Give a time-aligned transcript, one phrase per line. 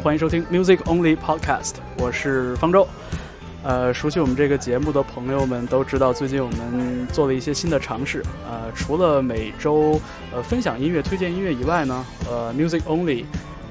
[0.00, 2.86] 欢迎收听 Music Only Podcast，我是方舟。
[3.64, 8.22] 呃，熟悉我们这个节目的朋友们都知道，最近我们做了一些新的尝试。
[8.48, 10.00] 呃，除了每周
[10.32, 13.24] 呃分享音乐、推荐音乐以外呢，呃，Music Only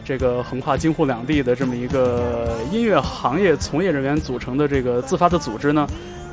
[0.04, 5.88] 这个横跨京沪两地的这么一个音乐行业从业人员组成的这个自发的组织呢，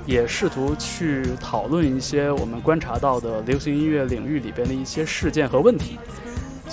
[0.06, 5.96] 也试图去讨论一些我们观察到的流行音乐领域里边的一些事件和问题。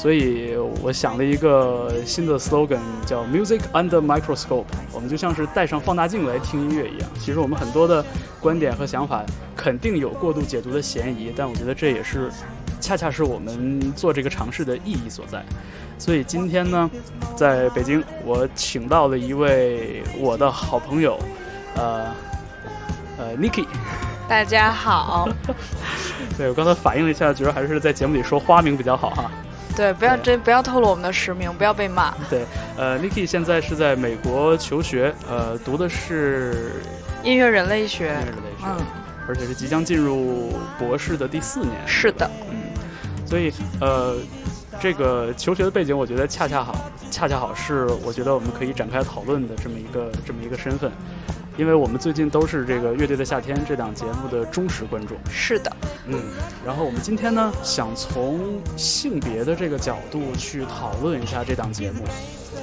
[0.02, 4.66] 所以我想了一个新的 slogan，叫 “Music Under Microscope”。
[4.92, 7.08] 我们就像是戴上放大镜来听音乐一样。
[7.20, 8.04] 其实我们很多的
[8.40, 9.24] 观点和想法
[9.56, 12.32] 肯定有过度解读的嫌疑，但我觉得这也是
[12.80, 15.46] 恰恰是我们做这个尝试的意义所在。
[16.00, 16.90] 所以今天呢，
[17.36, 21.16] 在北京，我请到了一位我的好朋友，
[21.76, 22.12] 呃
[23.20, 23.68] 呃，Niki。
[24.28, 25.30] 大家好。
[26.40, 29.30] 对我刚才反应了一下，觉得还是在节目里说花名比较好哈。
[29.76, 32.14] 对，不要真不要透露我们的实名，不要被骂。
[32.30, 32.46] 对，
[32.78, 36.74] 呃，Niki 现在是在美国求学，呃，读的是
[37.24, 38.78] 音乐人类学，音乐人类学，嗯，
[39.28, 41.72] 而且是即将进入博士的第四年。
[41.86, 42.58] 是的，嗯，
[43.26, 44.18] 所以呃，
[44.80, 46.76] 这个求学的背景，我觉得恰恰好，
[47.10, 50.92] 恰恰好是我觉得我们可以展开讨论的这么一个这么一个身份。
[51.58, 55.18] 因为我们最近都是这个《乐队的夏天》这档节目的忠实观众。
[55.30, 55.72] 是的，
[56.08, 56.20] 嗯。
[56.66, 62.04] 然后我们今天呢，想从性别的这个角度去讨论一下这档节目。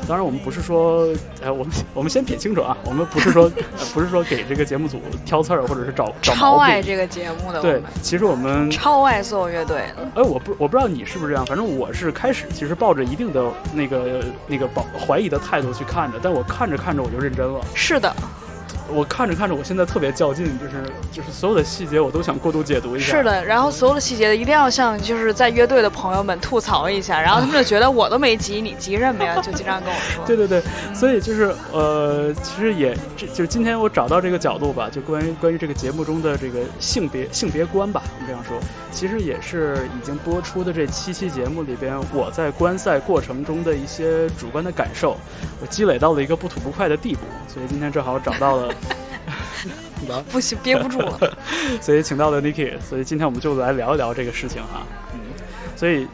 [0.07, 1.09] 当然，我们不是说，
[1.43, 3.51] 哎，我们我们先撇清楚啊，我们不是说
[3.93, 7.61] 不是说给这个节目组挑刺儿，或者是找找超爱这个节目的。
[7.61, 9.83] 对，其实我们超爱所有乐队。
[10.15, 17.61] 哎，我不我不知道你是不是这样，反正我是开始其实抱着一定的那个那个保怀疑的态度去看着，但我看着看着我就认真了。
[17.75, 18.15] 是的。
[18.91, 20.73] 我看着看着，我现在特别较劲，就是
[21.13, 23.17] 就是所有的细节我都想过度解读一下。
[23.17, 29.37] 是的，然后所有的细节一定要向就是在乐队的朋友们吐槽一下，然后他们就觉得我都没急，你急什么呀？
[29.43, 30.25] 就经常跟我说。
[30.27, 30.63] 对对对，
[30.95, 38.59] 所以就是呃，其实也这就是今天我找到这个角度吧，就关于关于这个节目中的这个性别性别观吧，我们这样说，
[38.91, 45.17] 其实也是已经播出的这七期节目里边，我在观赛过程中的一些主观的感受，
[45.61, 47.21] 我积累到了一个不吐不快的地步，
[47.53, 48.75] 所以今天正好找到了。
[50.31, 51.39] 不行，憋不住了，
[51.81, 54.87] 所以请到了 Niki，所以今天我们就来聊一聊这个事情哈。
[55.13, 55.21] 嗯，
[55.77, 56.07] 所以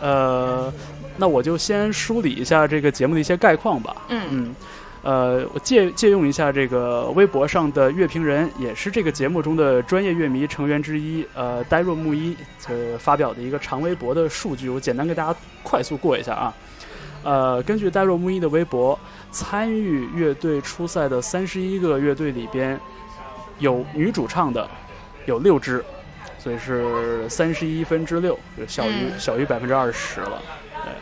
[0.00, 0.72] 呃，
[1.16, 3.96] 那我就先梳理一下这个节目的一些概况吧。
[4.08, 4.54] 嗯嗯，
[5.02, 12.36] 呃，我借借用一下这个微博上的乐评人，也是这个节目中的专业乐迷成员之一，呃，呆若木一
[12.68, 16.54] 呃发表的一个长微博的数据，我简单给大家快速过一下啊。
[17.22, 18.98] 呃，根据呆若木一的微博。
[19.30, 22.78] 参与乐队初赛的三十一个乐队里边，
[23.58, 24.68] 有女主唱的
[25.26, 25.84] 有六支，
[26.38, 30.42] 所以是三十一分之六，就小于小于百分之二十了。
[30.84, 30.92] 对，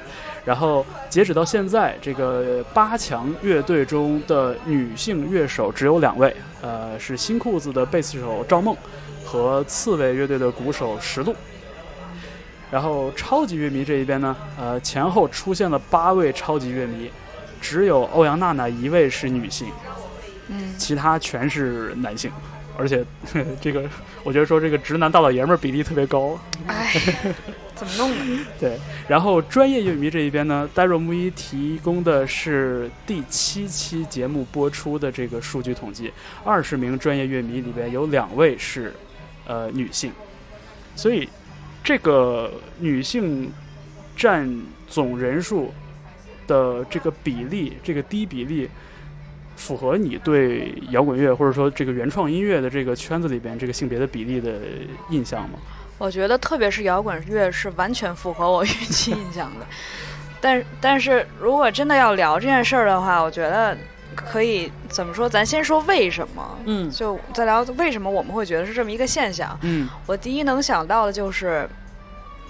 [0.45, 8.77] 然后截止到现在，这个八强乐队中的女性乐手只有两位，呃，是新裤子的贝斯手赵梦
[9.25, 11.35] 和刺猬乐队的鼓手石路。
[12.71, 17.11] 然后超级乐迷这一边呢，呃，前后出现了八位超级乐迷。
[17.61, 19.69] 只有欧阳娜娜一位是女性，
[20.49, 22.31] 嗯，其他全是男性，
[22.77, 23.05] 而且
[23.61, 23.85] 这个
[24.25, 26.39] 我觉得说这个直男大老爷们儿比例特别高。
[26.67, 26.93] 哎，
[27.75, 28.45] 怎么弄的？
[28.59, 36.13] 对，然后专业乐迷这一边呢，呆若木一提供的是第七期节目播出的这个数据统计，
[36.45, 38.93] 二十名专业乐迷里边有两位是
[39.47, 40.13] 呃女性，
[40.97, 41.29] 所以
[41.85, 43.51] 这个女性
[44.17, 44.49] 占
[44.89, 45.73] 总人数。
[46.49, 48.69] 的这个比例，这个低比例，
[49.55, 54.59] 符合你对摇滚乐或者说这个原创音乐的这个圈子里边这个性别的比例的
[55.11, 55.59] 印象吗？
[55.99, 59.67] 我觉得，特别是摇滚乐是完全符合我 预期印象的。
[60.41, 63.77] 但但是如果真的要聊这件事儿的话，我觉得
[64.15, 65.29] 可以怎么说？
[65.29, 66.59] 咱先说为什么？
[66.67, 69.59] 嗯，就再聊为什么我们会觉得是这么一个现象。
[69.63, 71.69] 嗯，我第一能想到的就是，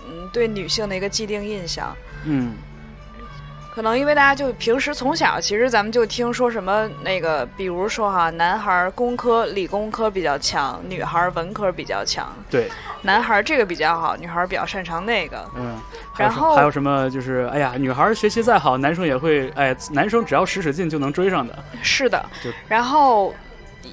[0.06, 1.96] 嗯，对女性的一个既定印象。
[2.26, 2.52] 嗯。
[3.78, 12.26] 可能因为大家就平时从小，其实咱们就听说什么那个，比如说哈，男孩工科、理工科比较强，女孩文科比较强。
[12.50, 12.68] 对，
[13.02, 15.48] 男孩这个比较好，女孩比较擅长那个。
[15.54, 15.78] 嗯，
[16.16, 21.56] 然后还有什么就是，哎呀，女孩学习再好，男生也会，哎，男生只要使使劲就能追上的。
[21.80, 22.26] 是的，
[22.66, 23.32] 然后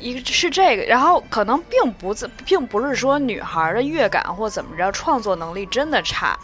[0.06, 6.38] 一个是这个，然后可能并不自，并不是说女孩的乐感或怎么着创作能力真的差。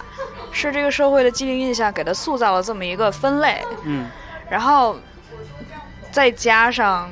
[0.52, 4.10] 是这个社会的既定印象给她塑造了这么一个分类，嗯，
[4.50, 5.00] 然后
[6.12, 7.10] 再加上，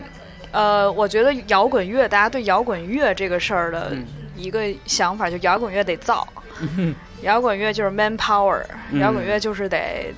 [0.52, 3.96] 呃，我觉得摇滚乐，大家对摇滚乐这个事儿的
[4.36, 6.28] 一个想法，就摇滚乐得造，
[7.22, 8.62] 摇滚乐就是 man power，
[8.94, 10.14] 摇滚乐就是得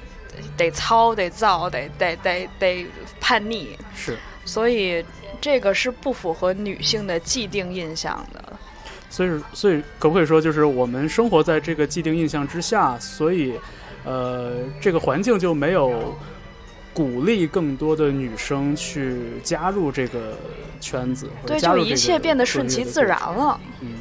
[0.57, 2.87] 得操、得造、得得得得
[3.19, 5.05] 叛逆，是，所以
[5.41, 8.41] 这个是不符合女性的既定印象的。
[9.09, 13.53] 所以所以可不可以说，就是我们生活在这个既定印象之下，所以
[14.05, 16.15] 呃，这个环境就没有
[16.93, 20.37] 鼓励更多的女生去加入这个
[20.79, 23.59] 圈子，对，就一切变得顺其自然了。
[23.81, 23.95] 嗯，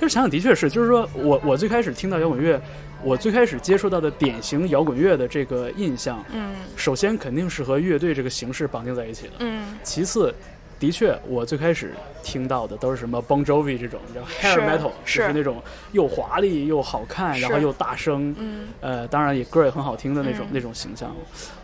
[0.00, 2.58] 但是想想的确是，就是说我我最开始听到摇滚乐，
[3.02, 9.32] 我最开始接触到的典型摇滚乐的这个印象，嗯首先肯定是和乐队这个形式绑定在一起的。
[9.40, 10.34] 嗯，其次，
[10.78, 11.92] 的确，我最开始
[12.22, 15.20] 听到的都是什么 Bon Jovi 这种，叫 hair 是 metal，是。
[15.20, 15.62] 就是那种
[15.92, 18.68] 又华丽又好看，然后又大声，嗯。
[18.80, 20.50] 呃，当然也歌也很好听的那种、嗯。
[20.52, 21.14] 那种形象。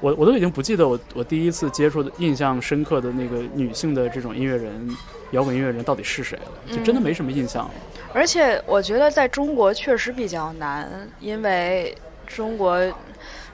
[0.01, 4.97] 我我都已经不记得我我第一次接触的印象深刻的那个女性的这种音乐人，
[5.33, 7.71] 摇滚音乐人到底是谁了，就真的嗯没什么印象了。
[8.13, 10.89] 而且我觉得在中国确实比较难，
[11.21, 11.97] 因为
[12.27, 12.81] 中国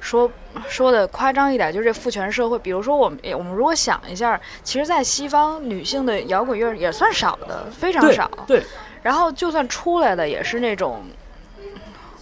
[0.07, 0.31] 说
[0.69, 2.57] 说的夸张一点，就是这父权社会。
[2.61, 8.31] 比如说我们我们如果想一下，其实，在西方女性的摇滚乐也算少的，非常对少。
[8.47, 8.63] 对，
[9.03, 11.03] 然后就算出来的，也是那种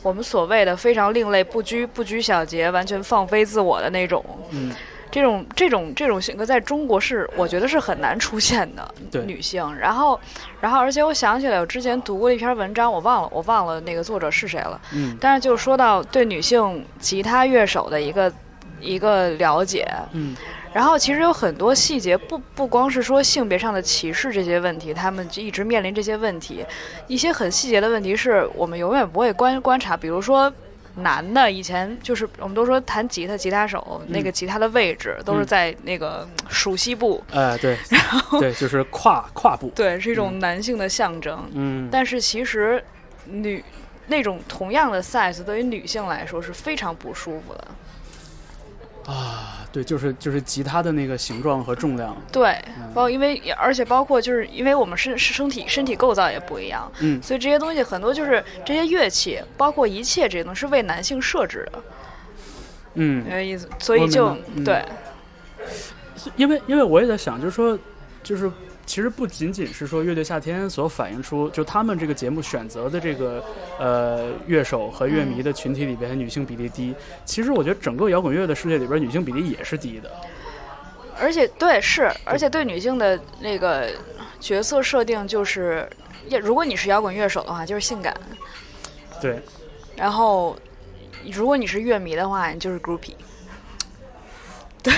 [0.03, 4.25] 我们所谓的非常另类、不拘不拘小节、完全放飞自我的那种。
[4.49, 4.75] 嗯，
[5.15, 8.93] 这种这种这种性格在中国是我觉得是很难出现的
[9.25, 9.63] 女性。
[9.77, 10.21] 然后，
[10.61, 14.81] 然后而且我想起来，我之前读过一篇文章，我忘了我忘了那个作者是谁了。
[14.93, 18.33] 嗯但是就说到对女性吉他乐手的一个
[18.81, 20.35] 一个了解，嗯
[20.73, 26.67] 然后其实有很多细节，不不光是说性别上的歧视这些问题，他们就一直面临这些问题，
[27.07, 30.53] 一些很细节的问题是我们永远不会观观察，比如说。
[30.97, 41.49] 男的以前就是我们都说弹吉他，吉他手、那个吉他的位置都是嗯在那个属西部，哎、对， 然后对，就是跨跨部，对，是一种男性的象征。
[41.53, 42.83] 嗯，但是其实
[43.25, 43.65] 女
[44.07, 47.69] 那种同样的 size 对于女性来说是非常不舒服的。
[49.07, 52.91] 啊，对，就是就是吉他的那个形状和重量，对，嗯。
[52.95, 57.23] 包括因为而且包括就是因为我们身身体身体构造也不一样，嗯。
[57.23, 61.83] 所以这些东西很多就是这些乐器，包括一切这些东西是为男性设置的，
[62.95, 63.25] 嗯。
[63.29, 63.69] 这，个意思。
[63.79, 64.35] 所以就
[64.65, 64.83] 对，
[66.37, 67.79] 因为因为我也在想，就是说，
[68.23, 68.51] 就是
[68.87, 73.43] 其实不仅仅是说乐队夏天所反映出，就他们这个节目选择的这个
[73.79, 76.95] 呃乐手和乐迷的群体里边女性比例低，
[77.25, 80.11] 其实我觉得整个摇滚乐的世界里边女性比例也是低的。
[81.21, 83.89] 而且对是，而且对女性的那个
[84.41, 85.89] 角色设定就是，
[86.29, 88.15] 也如果你是摇滚乐手的话，就是性感，
[89.21, 89.39] 对，
[89.97, 90.57] 然后
[91.33, 93.15] 如果你是乐迷的话，你就是 groupie。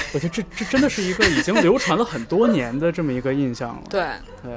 [0.14, 3.82] 我觉得这这真的是一个已经流传了很多年的这么一个印象了。
[3.88, 4.02] 对，
[4.42, 4.52] 对，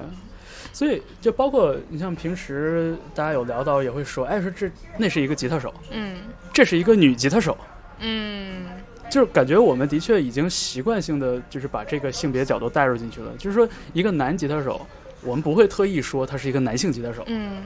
[0.74, 6.18] 所以就包括你像平时大家有聊到也会说，哎，说这那是一个吉他手，嗯。
[6.52, 7.58] 这是一个女吉他手，
[8.00, 8.66] 嗯，
[9.10, 13.32] 就是感觉我们的确已经习惯性的就是把这个性别角度带入进去了。
[13.38, 14.86] 就是说，一个男吉他手，
[15.22, 17.64] 我们不会特意说他是一个男性吉他手，嗯，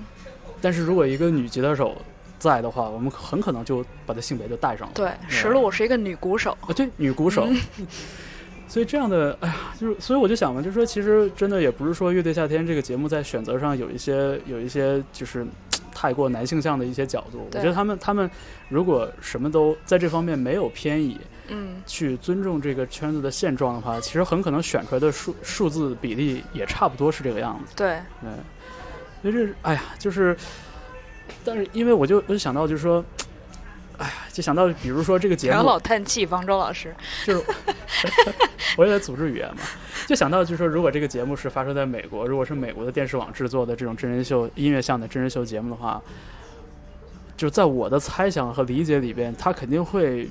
[0.62, 1.98] 但是如果一个女吉他手
[2.44, 4.94] 在的话，我们很可能就把他性别就带上了。
[4.94, 6.52] 对，石璐是一个女鼓手。
[6.62, 7.48] 啊，对， 女鼓手。
[8.68, 15.46] 所以这样的，哎呀，就是，所以我就想嘛，就是说，其实真的也不是说《乐队夏天》这个节目在选择上有一些有一些就是
[15.94, 17.48] 太过男性向的一些角度。
[17.54, 18.28] 我觉得他们他们
[18.70, 21.20] 如果什么都在这方面没有偏移，
[21.50, 27.74] 嗯，去尊重这个圈子的现状的话，其实很可能选出来的数数字比例也差不多是这个样子。
[27.76, 28.32] 对，对，
[29.22, 30.36] 所以这是哎呀，就是，
[31.44, 33.04] 但是因为我就我就想到就是说，
[33.98, 36.94] 哎呀，就想到比如说这个节不要目，老叹气，方舟老师。
[37.26, 37.44] 就是
[38.78, 39.62] 我也在组织语言嘛，
[40.08, 46.02] 就想到就是说，如果这个节目是发生在美国，如果是美国的电视网制作的这种真人秀音乐向的真人秀节目的话，
[47.38, 50.28] 就在我的猜想和理解里边，他肯定会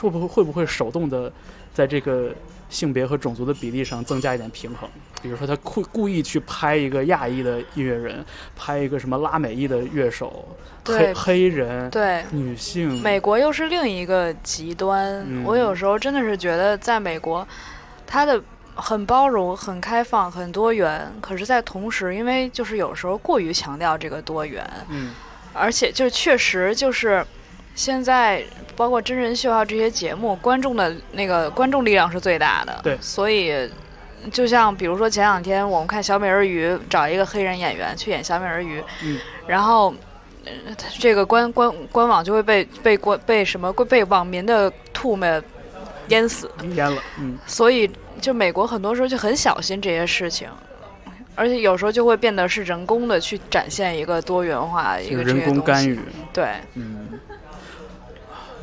[0.00, 1.30] 会不会会不会手动的
[1.74, 2.32] 在这个
[2.74, 4.90] 性别和种族的比例上增加一点平衡。
[5.22, 8.22] 比如说，他故故意去拍一个亚裔的音乐人，
[8.56, 10.46] 拍一个什么拉美裔的乐手，
[10.84, 15.24] 黑对黑人，对，女性，美国又是另一个极端。
[15.26, 17.46] 嗯我有时候真的是觉得，在美国，
[18.06, 18.42] 他的
[18.74, 25.14] 很包容、很开放、很多元，可是，在同时，因为就是有时候过于强调这个多元，嗯
[25.54, 27.24] 而且就确实就是
[27.74, 28.42] 现在
[28.76, 32.80] 包括真人秀还有这些节目，观众的那个观众力量是最大的。
[32.82, 33.70] 对所以
[34.32, 39.94] 就像比如说前两天我们看小美人鱼找一个黑人演员去演小美人鱼，嗯然后。
[40.46, 40.52] 呃
[40.98, 45.42] 这个官官官网就会被被官被什么被网民的吐沫
[46.08, 47.38] 淹死，淹了，嗯。
[47.46, 47.90] 所以
[48.20, 50.46] 就美国很多时候就很小心这些事情，
[51.34, 55.98] 而且有时候就会变得是人工的去展现一个多元化一个人个这些东西工干预，
[56.34, 57.13] 对，嗯，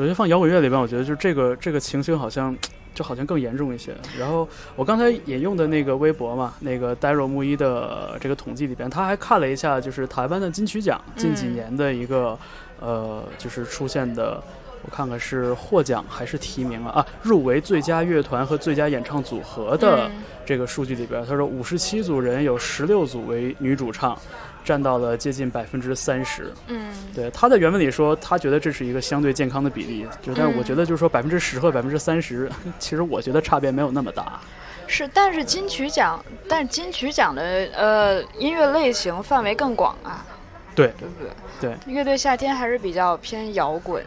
[0.01, 2.57] 我觉得放摇滚乐里边，我觉得就这个这个情形好像
[2.95, 3.95] 就好像更严重一些。
[4.17, 12.35] 然后我刚才引用的那个微博嘛，那个 Daryl 木一的这个统计里边，他还看了一下，就是台湾的金曲奖近几年的一个、
[12.79, 14.41] 呃，就是出现的。
[14.83, 16.93] 我看看是获奖还是提名啊？
[16.93, 24.17] 啊，入围最佳乐团和最佳演唱组合的嗯这个数据里边，他说五十七组人有十六组为女主唱，
[24.63, 26.53] 占到了接近百分之三十。
[26.67, 32.49] 嗯对他在原文里说，他觉得这是一个相对健康的比例，就但是我觉得就是说百分之十和百分之三十，
[32.79, 34.39] 其实我觉得差别没有那么大。
[34.87, 37.41] 是，但是金曲奖，但是金曲奖的
[37.73, 40.25] 呃音乐类型范围更广啊，
[40.75, 41.75] 对对不对？
[41.85, 44.03] 对，乐队夏天还是比较偏摇滚，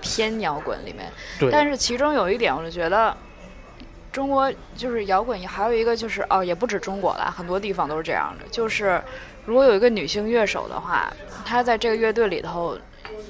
[0.00, 1.10] 偏摇滚里面。
[1.38, 3.16] 对，但是其中有一点，我就觉得
[4.12, 8.46] 中国就是摇滚，还有一个就是哦，也不止中国啦，很多地方都是这样的。
[8.50, 9.00] 就是
[9.46, 11.10] 如果有一个女性乐手的话，
[11.44, 12.76] 她在这个乐队里头，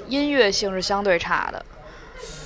[0.08, 1.64] 音乐性是相对差的，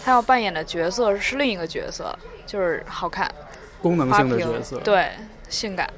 [0.05, 3.31] 她要扮演的角色是另一个角色，就是好看、
[3.81, 5.09] 功能性的角色，，对，
[5.49, 5.89] 性感。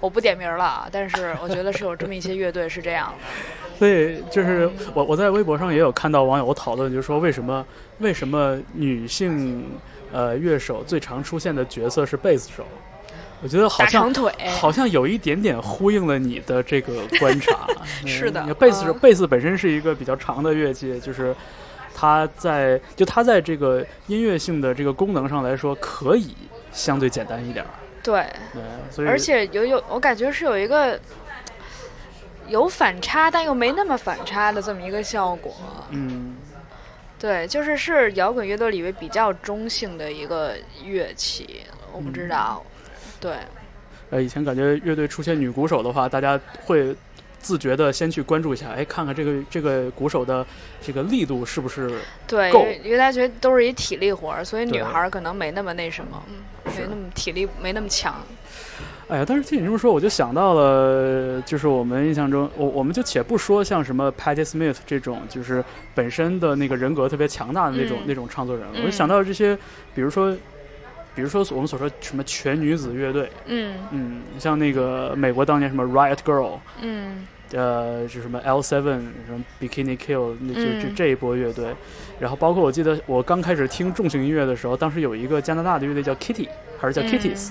[0.00, 3.26] 我不点名了啊，但是我觉得是有这么一些乐队是这样的。
[3.78, 7.64] 所以就是我我在微博上也有看到网友讨论，就是说为什么
[7.98, 9.64] 为什么女性
[10.10, 12.64] 呃乐手最常出现的角色是贝斯手？
[13.42, 17.66] 我觉得好像腿，好像有一点点呼应了你的这个观察。
[18.06, 21.34] 是的嗯贝斯嗯贝斯本身是一个比较长的乐器，就是
[21.94, 26.34] 它在就它在这个音乐性的这个功能上来说，可以
[26.72, 27.70] 相对简单一点儿。
[28.02, 30.98] 对，对，所以而且有有，我感觉是有一个
[32.48, 35.54] 有反差，但又没那么反差的这么一个效果。
[35.90, 36.36] 嗯，
[37.18, 40.54] 对，就是是摇滚乐队里面比较中性的一个
[40.84, 41.60] 乐器，
[41.92, 42.62] 我不知道。
[43.20, 43.32] 对，
[44.10, 46.94] 呃，以前感觉乐队出现女鼓手的话，大家会
[47.38, 50.44] 自觉的先去关注一下，哎，看看这个这个鼓手的
[50.82, 52.66] 这个力度是不是对，够。
[52.82, 58.14] 因为大家觉得都是一体力活儿，所以女孩儿可能没那么那什么，嗯，没那么体力没那么强。
[59.08, 65.64] 哎呀，但是听你这么说，我就想到了，就是我们印象中，我我们就且不说像什么 Patti Smith 这种，就是
[65.96, 68.04] 本身的那个人格特别强大的那种、嗯。
[68.06, 69.58] 那种唱作人，嗯我就想到这些，
[69.96, 70.36] 比如说，
[71.20, 73.76] 比如说我们所说什么全女子乐队，嗯。
[73.90, 77.26] 嗯，像那个美国当年什么 Riot Girl，嗯。
[77.52, 81.74] 呃，就什么 L Seven 什么 Bikini Kill，那就就嗯这一波乐队，
[82.18, 86.48] 然后包括我记得我刚开始听重型音乐的时候，当时有一个加拿大的乐队叫 Kitty，
[86.80, 87.08] 还是叫嗯。
[87.08, 87.50] Kitties，、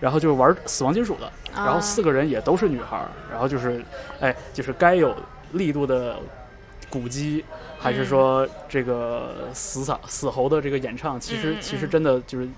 [0.00, 3.84] 然后就是玩死亡金属的，然后啊四个人也都是女孩儿，然后就是，
[4.20, 5.14] 哎，就是该有
[5.52, 6.16] 力度的
[6.88, 7.44] 鼓击，
[7.76, 11.60] 还是说这个死嗓死喉的这个演唱，其实嗯嗯。
[11.60, 12.48] 其实真的就是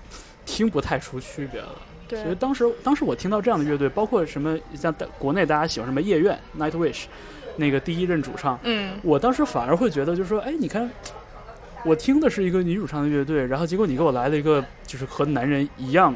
[0.45, 1.81] 听不太出区别了。
[2.07, 7.05] 对所以当时当时我听到这样的乐队，包括什么像在国内大家喜欢什么夜愿 Nightwish，
[7.55, 10.89] 那个第一任主唱，嗯我当时反而会觉得，就是说，哎，你看，
[11.85, 16.13] 我听的是一个女主唱的乐队，然后结果你给我来了一个就是和男人一样，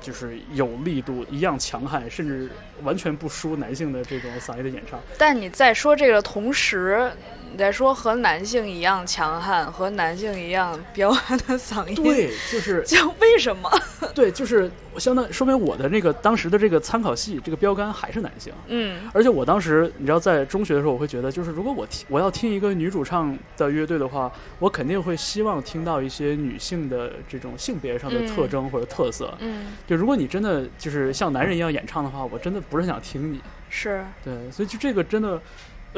[0.00, 2.50] 就是有力度、一样强悍，甚至
[2.82, 5.00] 完全不输男性的这种嗓音的演唱。
[5.16, 7.10] 但你在说这个的同时，
[7.54, 13.70] 你在说和男性一样强悍，和男性一样彪悍的嗓音，对，就是 就为什么？
[14.12, 14.68] 对，就是
[14.98, 18.52] 相当说明我的那个当时的这个参考系，这个标杆还是男性。
[18.66, 29.32] 嗯而且我当时，你知道，在中学的时候，我会觉得，就是如果我听我要听一个女主唱的乐队的话，我肯定会希望听到一些女性的这种性别上的嗯特征或者特色。
[29.38, 33.40] 嗯，就如果你真的就是像男人一样演唱的话，我真的不是想听你。
[33.70, 35.40] 是对，所以就这个真的，呃，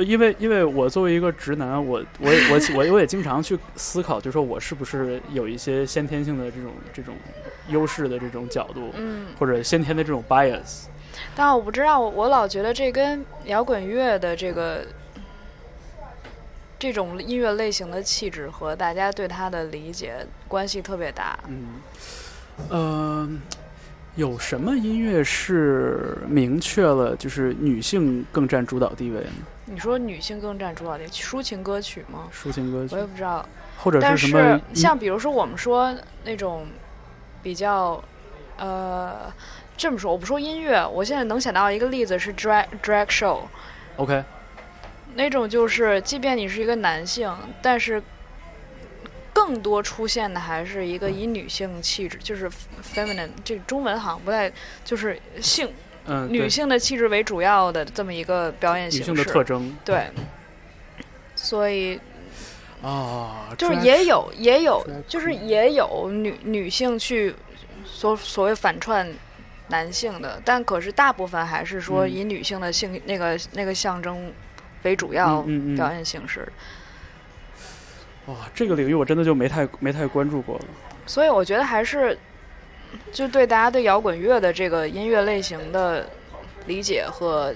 [0.04, 7.14] 因为因为我作为一个直男，我我也我我我也经常去思考，就说我是不是有一些先天性的这种这种
[7.68, 10.84] 优势的这种角度，嗯，或者先天的这种 bias。
[11.34, 14.84] 但我不知道，我老觉得这跟摇滚乐的这个
[16.78, 21.38] 这种音乐类型的气质和大家对它的理解关系特别大。
[21.48, 21.80] 嗯，
[22.68, 23.28] 呃，
[24.14, 29.30] 有什么音乐是明确了就是女性更占主导地位呢？
[29.66, 32.28] 你说女性更占主导地位，抒情歌曲吗？
[32.32, 33.46] 抒情歌曲我也，不知道。
[33.78, 34.76] 或者但是什么音？
[34.76, 35.94] 像比如说我们说
[36.24, 36.66] 那种
[37.42, 38.02] 比较，
[38.56, 39.32] 呃，
[39.76, 44.24] 这么说，我不说音乐，我现在能想到一个例子是 drag drag show，OK，
[45.14, 48.02] 那种就是，即便你是一个男性，但是
[49.32, 52.50] 更多出现的还是一个以女性气质，就是
[52.82, 54.50] feminine，这中文好像不太，
[54.84, 55.70] 就是性
[56.06, 59.10] 嗯，女性的气质为主要的这么一个表演形式。
[59.10, 59.76] 女性的特征。
[59.84, 60.06] 对，
[61.34, 62.00] 所以
[62.82, 67.34] 啊，就是也有也有就是也有女女性去
[67.84, 69.08] 所所谓反串
[69.68, 72.10] 男性的，但可是大部分还是说嗯。
[72.10, 74.32] 以女性的性、那个那个象征
[74.84, 75.42] 为主要
[75.76, 76.46] 表演形式。
[78.26, 80.64] 哇，这个领域我真的就没太没太关注过了。
[81.06, 82.18] 所以我觉得还是
[83.12, 86.08] 就对大家对摇滚乐的这个音乐类型的
[86.66, 87.54] 理解和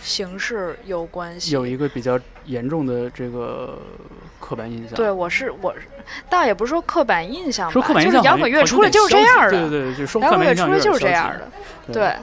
[0.00, 1.52] 形式有关系。
[1.52, 3.78] 有一个比较严重的这个
[4.40, 4.94] 刻板印象。
[4.94, 5.86] 对，我是我是，
[6.30, 11.48] 倒也不是说刻板印象吧，说刻板印就是摇滚乐出来就是这样的，对对对，就说摇滚乐刻板印象出来就是这样的，
[11.92, 11.94] 对。
[11.94, 12.16] 对，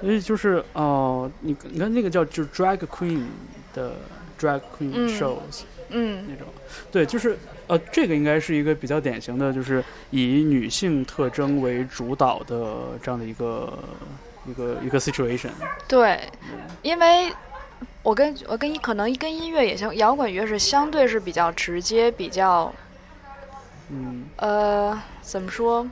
[0.00, 3.24] 所以就是哦、你你看那个叫就是 drag queen
[3.74, 3.92] 的
[4.38, 6.46] drag queen 嗯 shows、嗯那种，
[6.90, 13.78] 对，就是呃，这个应该是一个比较典型的，就是以女性特征为主导的这样的一个
[14.46, 15.50] 一个一个 situation。
[15.88, 16.20] 对，
[16.82, 17.32] 因为
[18.02, 22.72] 我跟我跟可能跟音乐也相，摇滚乐是相对是比较直接，比较
[23.90, 25.88] 嗯呃怎么说？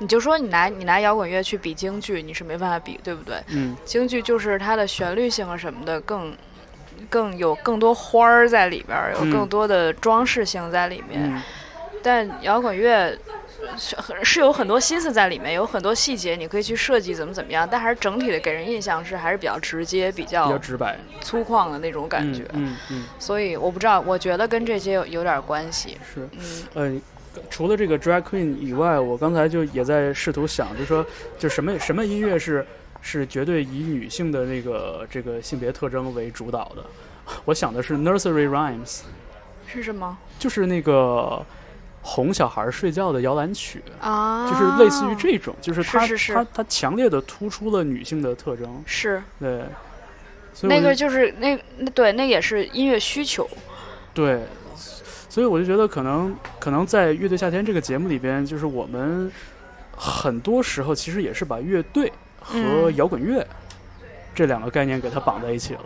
[0.00, 3.42] 你就说你拿你拿摇滚乐去比京剧，你是没办法比，对不对？
[3.48, 6.32] 嗯京剧就是它的旋律性啊什么的更
[7.10, 11.20] 更有更多花儿在里边儿，有嗯更多的装饰性在里面。
[11.34, 11.42] 嗯
[12.00, 13.18] 但摇滚乐
[14.22, 22.44] 是有很多心思在里面，有很多细节你可以去设计怎么怎么样，但还是整体的给人印象是还是比较直接、比较比较较直白粗犷的那种感觉。
[22.52, 25.98] 嗯嗯所以我不知道，我觉得跟这些有有点关系。
[26.00, 27.00] 嗯是嗯呃。
[27.50, 31.04] 除了这个 drag queen 以外，我刚才就也在试图想，就说
[31.38, 32.66] 就什么什么音乐是
[33.00, 36.84] 是绝对以女性的那个这个性别特征为主导的。
[37.44, 39.00] 我想的是 nursery rhymes，
[39.66, 41.44] 是什么就是那个
[42.02, 44.48] 哄小孩睡觉的摇篮曲，啊？
[44.48, 49.62] 就是类似于这种，就是它是是是它它强烈的突出了女性的特征，是对。
[50.62, 53.48] 那个就是那那对，那也是音乐需求。
[54.12, 54.42] 对，
[55.28, 59.30] 所以我就觉得可能可能在《乐队夏天》这个节目里边，就是我们
[59.96, 62.12] 很多时候其实也是把乐队
[62.48, 63.46] 和嗯摇滚乐
[64.34, 65.80] 这两个概念给它绑在一起了。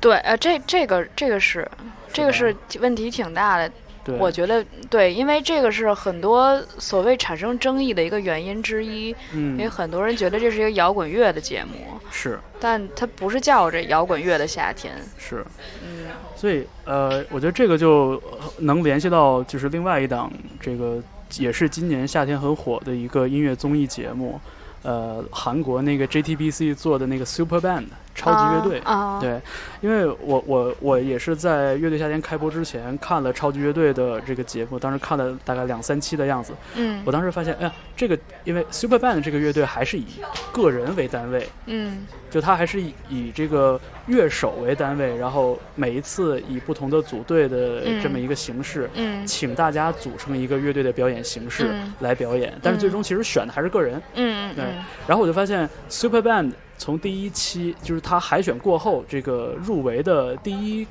[0.00, 1.68] 对，呃，这这个这个是
[2.12, 3.70] 这个是问题挺大的。
[4.02, 9.14] 对，我觉得对，因为这个是很多所谓产生争议的一个原因之一。
[9.34, 14.94] 因为嗯很多人觉得这是一个摇滚乐的节目，是但它不是叫这摇滚乐的夏天。
[15.18, 15.44] 是，
[15.84, 20.98] 嗯所以呃，我觉得这个就呃能联系到就是另外一档这个
[21.36, 24.40] 也是今年夏天很火的一个音乐综艺节目，
[24.82, 28.78] 呃，韩国那个 JTBC 做的那个 Super Band 超级乐队。
[28.80, 29.40] 啊，啊对，
[29.80, 36.52] 因为我我我也是在乐队夏天开播之前看了超级乐队的这个节目，当时看了大概两三期的样子。
[36.76, 40.06] 嗯我当时发现，哎呀，这个因为 Super Band 这个乐队还是以
[40.52, 52.52] 个人为单位，嗯就他还是以以这个乐手为单位，然后每一次以不同的组队的这么一个形式，嗯请大家组成一个乐队的表演形式嗯来表演。
[52.62, 54.00] 但是最终其实选的还是个人。
[54.14, 60.86] 对嗯嗯然后我就发现 Super Band 从第一期就是他海选过后，这个入围的第一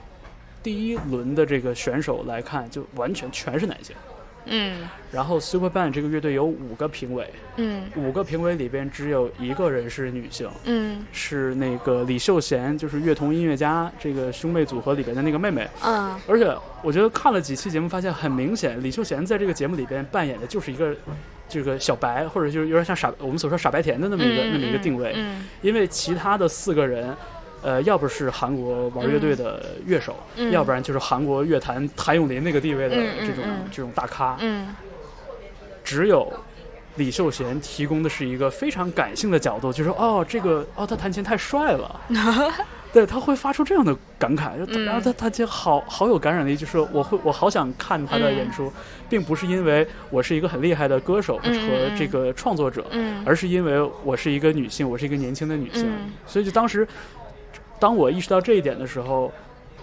[0.62, 3.96] 第一轮的这个选手来看，就完全全是男性。
[4.46, 4.88] 嗯。
[5.12, 7.86] 然后 Super Band 这个乐队有五个评委，嗯。
[7.96, 11.04] 五个评委里边只有一个人是女性，嗯。
[11.12, 15.68] 是那个李秀贤，就是乐童音乐家这个兄妹组合里边的那个妹妹。
[15.84, 16.16] 嗯。
[16.28, 20.96] 而且我觉得看了几期节目，发现很明显，李秀贤在这个节目里边扮演的就是一个
[21.50, 25.14] 这个小白，或者就是有点像傻我们所说傻白甜的那么一个、那么一个定位。
[25.16, 25.46] 嗯。
[25.62, 27.14] 因为其他的四个人，
[27.62, 30.52] 呃，要不是韩国玩乐队的乐手，嗯。
[30.52, 33.66] 要不然就是韩国乐坛谭咏麟那个地位的这种、嗯。
[33.72, 34.74] 这种大咖，嗯。
[35.84, 36.32] 只有。
[36.96, 42.02] 李秀贤提供的是一个非常感性的角度，就说哦，这个哦，他弹琴太帅了，
[42.92, 48.72] 对，他会发出这样的感慨，然后他他就好好有感染力，就是我会我好想看他的演出，
[49.08, 53.24] 并不是因为我是一个很厉害的歌手和这个创作者，嗯。
[53.26, 56.12] 而是因为我是一个女性，我是一个年轻的女性，嗯。
[56.26, 56.88] 所以就当时，
[57.80, 59.32] 当我意识到这一点的时候，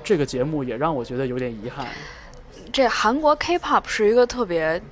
[0.03, 1.87] 这个节目也让我觉得有点遗憾。
[2.73, 4.83] 这韩国 K-pop 是一个特别，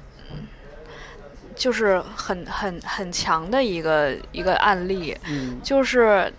[1.56, 6.32] 就是很很很强的一个一个案例，嗯，就是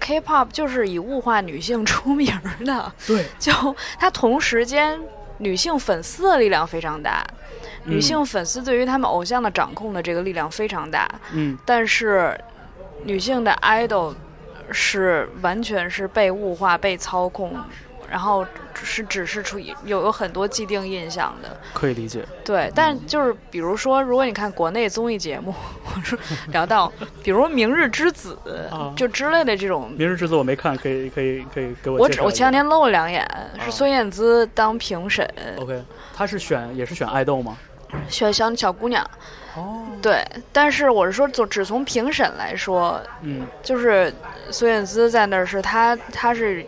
[0.00, 3.52] K-pop 就是以物化女性出名儿的，对， 就
[3.98, 5.00] 它同时间
[5.38, 7.26] 女性粉丝的力量非常大，
[7.84, 7.92] 嗯。
[7.92, 11.56] 女性粉丝对于他们偶像的掌控的这个力量非常大，嗯。
[11.64, 12.38] 但是
[13.04, 14.14] 女性的 idol
[14.70, 17.56] 是完全是被物化、被操控，
[18.10, 21.48] 然后是只是出有有很多既定印象的。
[21.72, 22.24] 可以理解。
[22.44, 26.18] 对，但就是比如说，如果你看国内综艺节目， 我说
[26.48, 26.92] 聊到，
[27.22, 28.38] 比如《明日之子》
[28.74, 35.82] 啊就之类的这种，明日之子我没看，可以可以可以给我我只我前两天搂了两眼，啊是孙燕姿当评审，OK，
[36.14, 37.56] 她是选也是选爱豆吗？
[38.08, 39.08] 选小小姑娘。
[39.56, 44.12] 哦，对，但是我是说，就只从评审来说，嗯就是
[44.50, 46.64] 孙燕姿在那儿是她，她是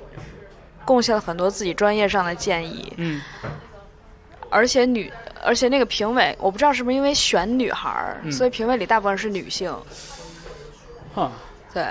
[0.91, 3.23] 贡献了很多自己专业上的建议，嗯
[4.49, 5.09] 而且女，
[5.45, 9.73] 而且那个评委，我不知道是不是因为选女孩儿，嗯所以评委里大部分是女性，
[11.15, 11.31] 哈，
[11.73, 11.87] 对，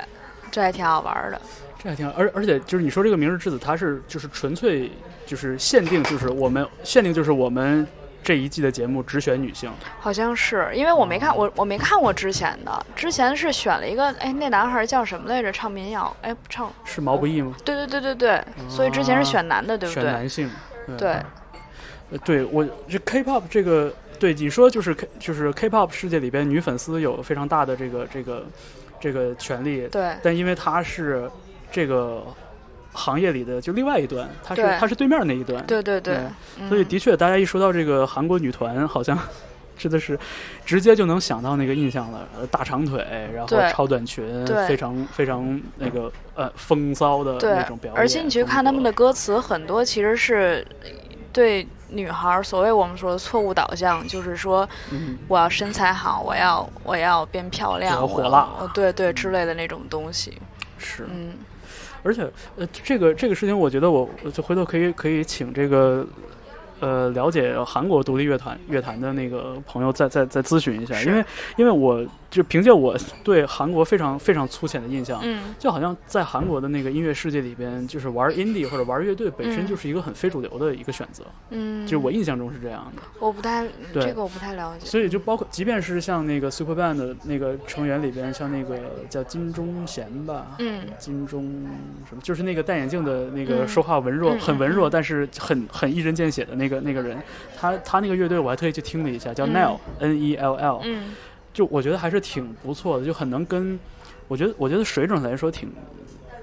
[0.51, 1.41] 这还挺好玩儿的。
[1.81, 2.13] 这还挺好。
[2.17, 4.91] 而而且就是你说这个《明日之子》，它是就是纯粹
[5.25, 7.87] 就是限定，就是我们限定就是我们
[8.23, 9.71] 这一季的节目只选女性。
[9.99, 15.51] 好像是，因为我没看我我没看过之前的，之前是选了一个，哎，那男孩叫什么来着？
[15.51, 17.55] 唱民谣，哎，唱，是毛不易吗？
[17.65, 20.03] 对对对对对，所以之前是选男的，对不对？
[20.03, 20.49] 选男性。
[20.97, 21.09] 对，
[22.11, 28.45] 呃，对我这 K-pop 这个，对你说就是 K 就是 K-pop 世界里边女粉丝有非常大的这个这个
[28.99, 31.29] 这个权利，对但因为她是
[31.71, 32.25] 这个
[32.99, 34.77] 行业里的就另外一端，她是对。
[34.77, 36.17] 她是对面那一端，对对对，
[36.59, 36.67] 嗯。
[36.67, 39.17] 所以的确，大家一说到这个韩国女团，好像
[39.77, 40.19] 真的是
[40.65, 43.01] 直接就能想到那个印象了，呃大长腿，
[43.33, 50.67] 然后超短裙，非常非常那个呃风骚的那种表演，而且你去看他们的歌词，很多其实是
[51.31, 58.39] 对女孩儿所谓我们说的错误导向，就是说嗯，我要身材好，我要我要变漂亮，我要火辣。
[58.59, 60.37] 哦对对之类的那种东西。
[60.77, 61.33] 是，嗯，
[62.03, 66.05] 而且呃，这个这个事情，我觉得我我就回头可以可以请这个
[66.79, 71.25] 呃了解韩国独立乐团乐团的那个朋友再再再咨询一下，因为
[71.57, 79.67] 因为我就凭借我对韩国非常非常粗浅的印象，嗯，就好像在韩国的那个音乐世界里边，就是玩 indie 或者玩乐队本身嗯。
[79.67, 83.01] 就是一个很非主流的一个选择，嗯，就是我印象中是这样的。
[83.19, 84.03] 我不太对。
[84.03, 84.85] 这个我不太了解。
[84.85, 88.77] 所以就包括，即便是像那个 Superband 的那个成员里边，像那个
[89.09, 90.81] 叫金钟贤吧，嗯。
[90.97, 91.43] 金钟
[92.07, 97.17] 什么，就是那个戴眼镜的那个嗯说话文弱，嗯很文弱，但是很很一针见血的那个那个人，
[97.57, 99.53] 他他那个乐队我还特意去听了一下，叫嗯。
[99.53, 101.11] Nell、N E L L，、嗯
[101.53, 103.79] 就我觉得还是挺不错的，就很能跟，
[104.27, 105.71] 我觉得我觉得水准来说挺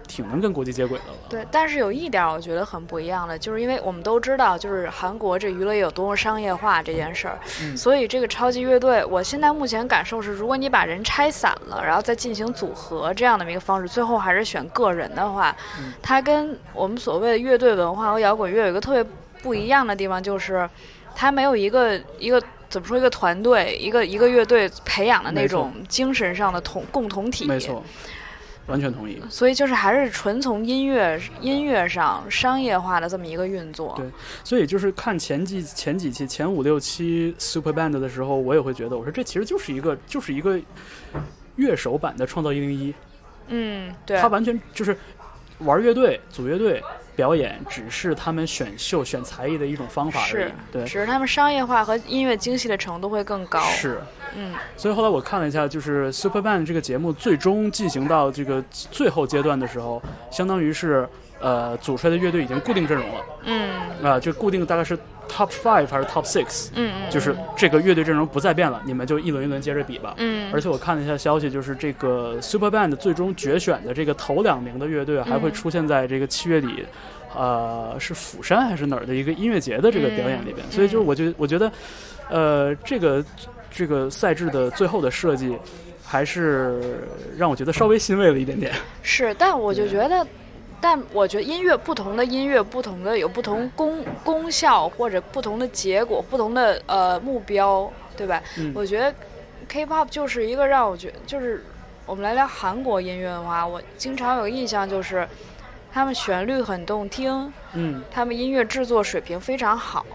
[0.07, 1.19] 挺能跟国际接轨的了。
[1.29, 19.05] 对，但是有一点我觉得很不一样的，就是因为我们都知道，就是韩国这娱乐业有多么商业化这件事儿，嗯所以这个超级乐队，我现在目前感受是，如果你把人拆散了，然后再进行组合这样的一个方式，最后还是选个人的话，嗯它跟我们所谓的乐队文化和摇滚乐有一个特别
[19.43, 20.69] 不一样的地方，就是
[21.15, 22.43] 它没有一个一个。
[22.77, 22.99] 怎么说？
[22.99, 27.83] 一个团队，一个一个乐队培养的那种精神上的同共同体，没错，
[28.67, 29.19] 完全同意。
[29.31, 33.95] 所以就是还是纯从音乐音乐上商业化的这么一个运作。
[33.97, 34.07] 对
[34.45, 40.61] 所以就是看前几前几期前五六期 Super Band 的时候，我也会觉得，我说这其实就是一个就是一个
[41.55, 42.95] 乐手版的创造一零一，
[43.49, 44.95] 嗯，对他，完全就是
[45.61, 46.83] 玩乐队、组乐队、
[47.17, 53.99] 表演，只是他们选秀、选才艺的一种方法而已。，对只，是他们商业化和音乐精细的程度会更高。，是。
[54.39, 61.09] 嗯所以后来我看了一下，就是 Super Band 这个节目最终进行到这个最后阶段的时候，相当于是
[61.41, 63.71] 呃组出来的乐队已经固定阵容了嗯
[64.03, 70.15] 啊、就固定大概是 Top Five 还是 Top Six，嗯嗯，就是这个乐队阵容不再变了，你们就一轮一轮接着比吧。
[70.19, 76.85] 嗯，而且我看了一下消息，就是这个 Super Band 最终决选的这个头两名的乐队还会嗯出现在这个七月底，
[77.35, 80.67] 呃，是釜山还是哪儿的一个音乐节的这个表演里边。
[80.67, 81.73] 嗯所以就是我觉得，我觉得，
[82.29, 83.25] 呃，这个
[83.71, 85.57] 这个赛制的最后的设计，
[86.05, 88.73] 还是让我觉得稍微欣慰了一点点。
[89.03, 90.27] 是，但我就觉得。
[90.89, 98.41] 但我觉得音乐不同的音乐，不同的有不同功功效或者不同的结果，不同的呃目标，对吧？
[98.57, 99.13] 嗯我觉得
[99.67, 101.65] K-pop 就是一个让我觉就是
[102.07, 105.29] 我们来聊韩国音乐的话，我经常有个印象就是
[105.93, 110.07] 他们旋律很动听，嗯，他们音乐制作水平非常好，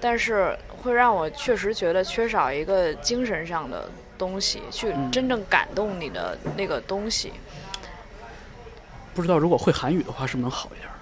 [0.00, 7.34] 但是会让我确实觉得缺少一个精神上的东西，去嗯真正感动你的那个东西。
[9.16, 10.92] 不知道如果会韩语的话，是不是能好一点儿？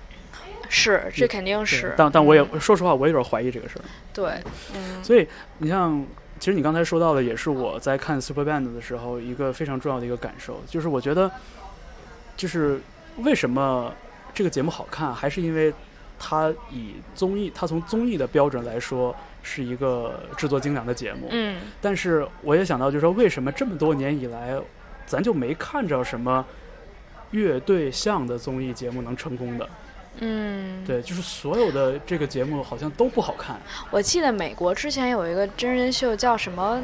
[0.70, 1.94] 是，这肯定是。
[1.96, 3.82] 但但我也嗯说实话，我有点怀疑这个事儿。
[4.12, 4.40] 对，
[4.74, 5.26] 嗯所以
[5.58, 6.04] 你像，
[6.40, 11.30] 其实你刚才说到的，也是我在看 Super Band 的时候一个非常重要的一个感受，就是我觉得，
[12.36, 12.80] 就是
[13.18, 13.92] 为什么
[14.32, 15.72] 这个节目好看，还是因为
[16.18, 21.28] 它以综艺，它从综艺的标准来说是一个制作精良的节目。
[21.30, 24.58] 嗯但是我也想到，就是说为什么这么多年以来，
[25.06, 26.44] 咱就没看着什么
[27.34, 29.68] 乐队向的综艺节目能成功的？
[30.20, 33.60] 嗯，对，就是所有的这个节目好像都不好看。
[33.90, 36.80] 我记得美国之前有一个真人秀叫什么，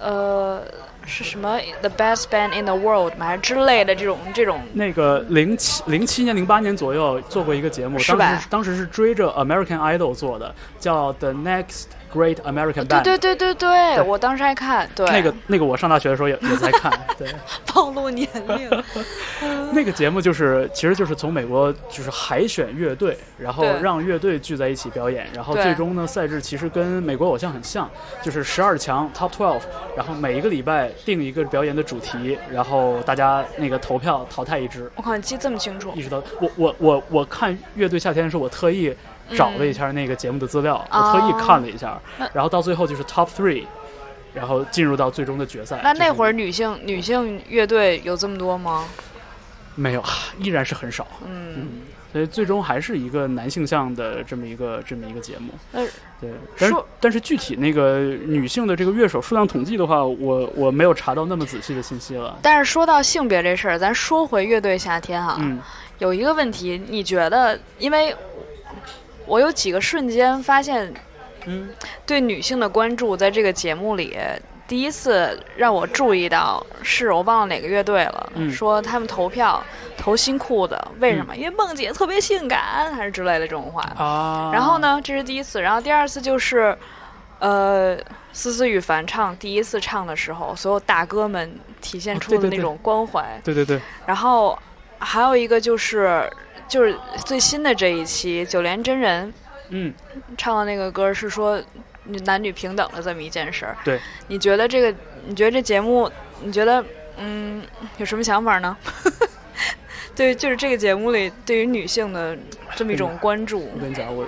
[0.00, 0.62] 呃，
[1.04, 3.26] 是什么 The Best Band in the World 吗？
[3.26, 4.60] 还是之类的这种这种？
[4.72, 15.04] 那个零七零七年零八年左右做过一个节目，当时当时是追着 American Idol 做的，叫 The Next Great American Band，对对对对对，我当时还看，对。
[15.06, 17.28] 那个那个我上大学的时候也也在看， 对，
[17.72, 18.84] 暴露年龄。
[19.74, 27.90] 那个节目就是其实就是从美国就是海选乐队，然后让乐队聚在一起表演，然后最终呢赛制其实跟美国偶像很像，
[28.22, 29.62] 就是十二强 Top Twelve，
[29.96, 35.92] 然后每一个礼拜定一个表演的主题，然后大家那个投票淘汰一支，我靠，你记这么清楚。
[35.96, 38.94] 一直到我我我我看乐队夏天的时候，我特意
[39.32, 43.64] 找了一下那个节目的资料，嗯我特意看了一下，那然后到最后就是 Top Three，
[44.34, 45.80] 然后进入到最终的决赛。
[45.82, 48.84] 那那会儿就是女性女性乐队有这么多吗？
[49.74, 50.04] 没有，
[50.38, 51.06] 依然是很少。
[51.26, 51.82] 嗯，
[52.12, 55.52] 所以最终还是一个男性向的这么一个这么一个节目。
[55.72, 55.84] 那
[56.20, 62.38] 对，但但是具体那个女性的这个乐手数量统计的话，我我没有查到那么仔细的信息了。
[62.40, 65.58] 但是说到性别这事儿，咱说回乐队夏天哈，嗯
[65.98, 67.58] 有一个问题，你觉得？
[67.78, 68.14] 因为
[69.26, 70.92] 我有几个瞬间发现
[71.46, 71.70] 嗯
[72.06, 74.16] 对女性的关注，在这个节目里，
[74.66, 79.62] 第一次让我注意到是我忘了哪个乐队了，嗯说他们投票
[79.96, 81.36] 投新裤子，为什么？
[81.36, 83.82] 因为梦姐特别性感，还是之类的这种话。
[83.96, 84.78] 啊，然后？
[84.78, 86.76] 呢，这是第一次，然后第二次就是，
[87.38, 87.96] 呃，
[88.32, 93.40] 思思与凡唱第一次唱的时候，所有大哥们体现出的那种关怀。
[93.44, 94.58] 对对对，然后
[95.04, 96.28] 还有一个就是，
[96.66, 99.32] 就是最新的这一期九连真人
[99.68, 99.92] 嗯，
[100.36, 101.62] 唱的那个歌是说
[102.24, 103.76] 男女平等的这么一件事儿。
[103.84, 104.94] 对，你觉得这个？
[105.26, 106.10] 你觉得这节目？
[106.42, 106.84] 你觉得
[107.16, 107.62] 嗯
[107.96, 108.76] 有什么想法呢？
[110.14, 112.36] 对，就是这个节目里对于女性的
[112.76, 113.60] 这么一种关注。
[113.74, 114.26] 我跟你讲，我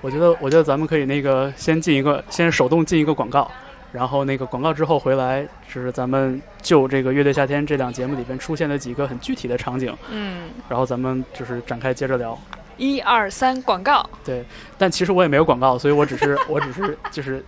[0.00, 3.50] 我觉得我觉得咱们可以那个先进一个，先手动进一个广告。
[3.94, 12.36] 然后那个广告之后回来，就是咱们就这个《乐队夏天》这档节目里边出现的几个很具体的场景，嗯，然后咱们就是展开接着聊。
[12.76, 14.04] 一二三，广告。
[14.24, 14.44] 对，
[14.76, 17.40] 但其实我也没有广告，所以我只是我只是就是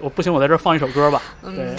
[0.00, 1.20] 我不行，我在这儿放一首歌吧。
[1.42, 1.74] 对嗯，，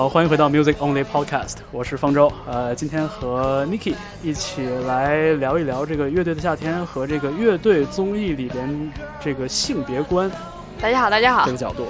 [0.00, 2.32] 好，欢迎回到 Music Only Podcast，我是方舟。
[2.46, 10.32] 呃，今天和 Niki 一起来聊一聊这个乐队的夏天和这个乐队综艺里边这个性别观
[10.80, 11.52] 大家好，大家好这。
[11.52, 11.86] 个角度。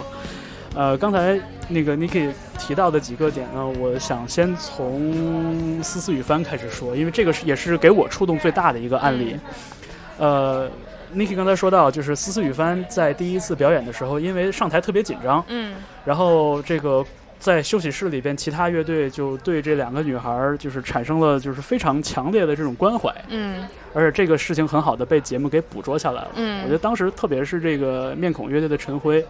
[0.75, 9.37] 呃，刚才那个 Niki 提到的几个点呢，我想先从思思雨帆开始说，因为这个是也是给我触动最大的一个案例。
[10.18, 10.68] 呃
[11.14, 17.05] ，Niki 刚才说到，就是思思雨帆在第一次表演的时候，因为上台特别紧张，嗯然后这个
[17.40, 26.31] 在休息室里边，其他乐队就对这两个女孩儿就是产生了就是非常强烈的这种关怀，嗯而且这个事情很好的被节目给捕捉下来了。
[26.37, 29.24] 嗯我觉得当时特别是这个面孔乐队的陈辉。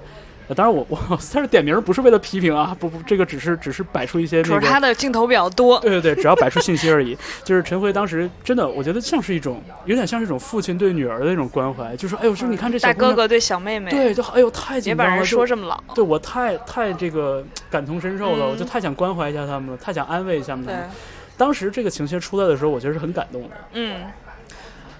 [0.51, 0.99] 呃当然我， 我
[1.33, 5.79] 但是点名不是为了批评啊，不不，这个只是只是摆出一些主要那个，他的镜头比较多。
[5.79, 7.17] 对对对，只要摆出信息而已。
[7.45, 15.81] 就是陈辉当时真的，我觉得像是一种有点像是一种父亲对女儿的那种关怀，就是哎呦，说你看这小哥哥对小妹妹，对，就哎呦太别紧张了，把人说这么老。
[15.95, 20.91] 对我太太这个感同身受了，嗯我就太想关怀一下他们了，太想安慰一下他对们。，
[21.37, 24.03] 当时这个情绪出来的时候，我觉得是很感动的，嗯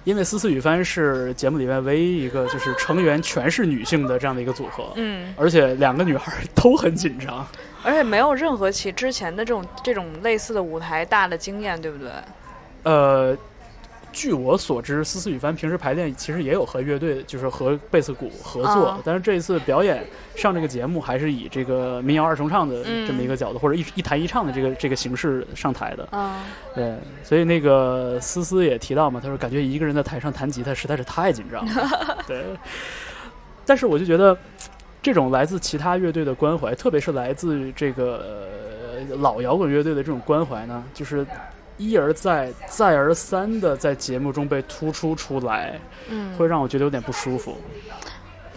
[0.03, 7.45] 因为思思雨帆是节目里面唯一一个就是成员全是女性的这样的一个组合，嗯，而且两个女孩都很紧张。
[7.83, 12.11] 而且没有任何其之前的这种这种类似的舞台大的经验，对不对？
[12.83, 13.37] 呃，
[14.11, 26.07] 据我所知，思思雨帆平时排练其实也有和乐队，就是和贝斯鼓合作，啊但是这一次表演上这个节目还是以这个民谣二重唱的嗯这么一个角度，或者一一弹一唱的这个这个形式上台的。
[26.11, 26.41] 嗯
[26.75, 32.23] 对，所以那个思思也提到嘛，他说感觉一个人在台上弹吉他实在是太紧张了。
[32.27, 32.43] 对，
[33.65, 34.37] 但是我就觉得
[35.01, 38.17] 这种来自其他乐队的关怀，特别是来自这个、
[39.09, 41.25] 呃老摇滚乐队的这种关怀呢，就是
[41.81, 46.37] 一而再、再而三的在节目中被突出出来，嗯。
[46.37, 47.57] 会让我觉得有点不舒服。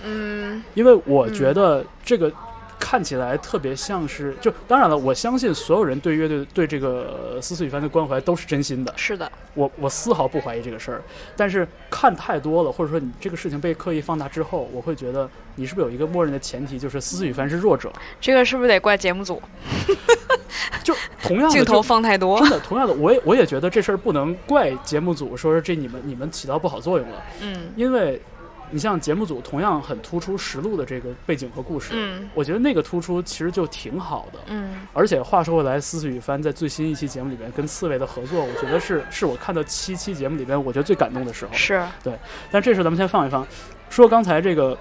[0.04, 0.62] 嗯。
[0.74, 2.30] 因为我觉得这个
[2.84, 11.02] 看起来特别像是，就当然了，我相信所有人对乐队对这个思思雨帆的关怀都是真心的，是的，我我丝毫不怀疑这个事儿，
[11.34, 17.90] 但是看太多了，或者说你这个事情被刻意放大之后，我会觉得你是不是有一个默认的前提，就是思思雨帆是弱者？
[18.20, 19.40] 这个是不是得怪节目组？
[20.84, 22.50] 就同样的 镜头放太多真。
[22.50, 28.20] 的同样的，我也我也觉得这事儿不能怪节目组，说是这你们你们起到不好作用了，嗯因为
[28.74, 32.28] 你像节目组同样很突出实录的这个背景和故事，嗯。
[32.34, 34.40] 我觉得那个突出其实就挺好的。
[34.48, 34.84] 嗯。
[34.92, 41.52] 而且话说回来，思思与帆在最新一期节目里面跟刺猬的合作，我觉得是是我看到七期节目里面我觉得最感动的时候。
[41.52, 41.86] 是。
[42.02, 42.12] 对
[42.50, 43.46] 但这事咱们先放一放，
[43.88, 44.76] 说刚才这个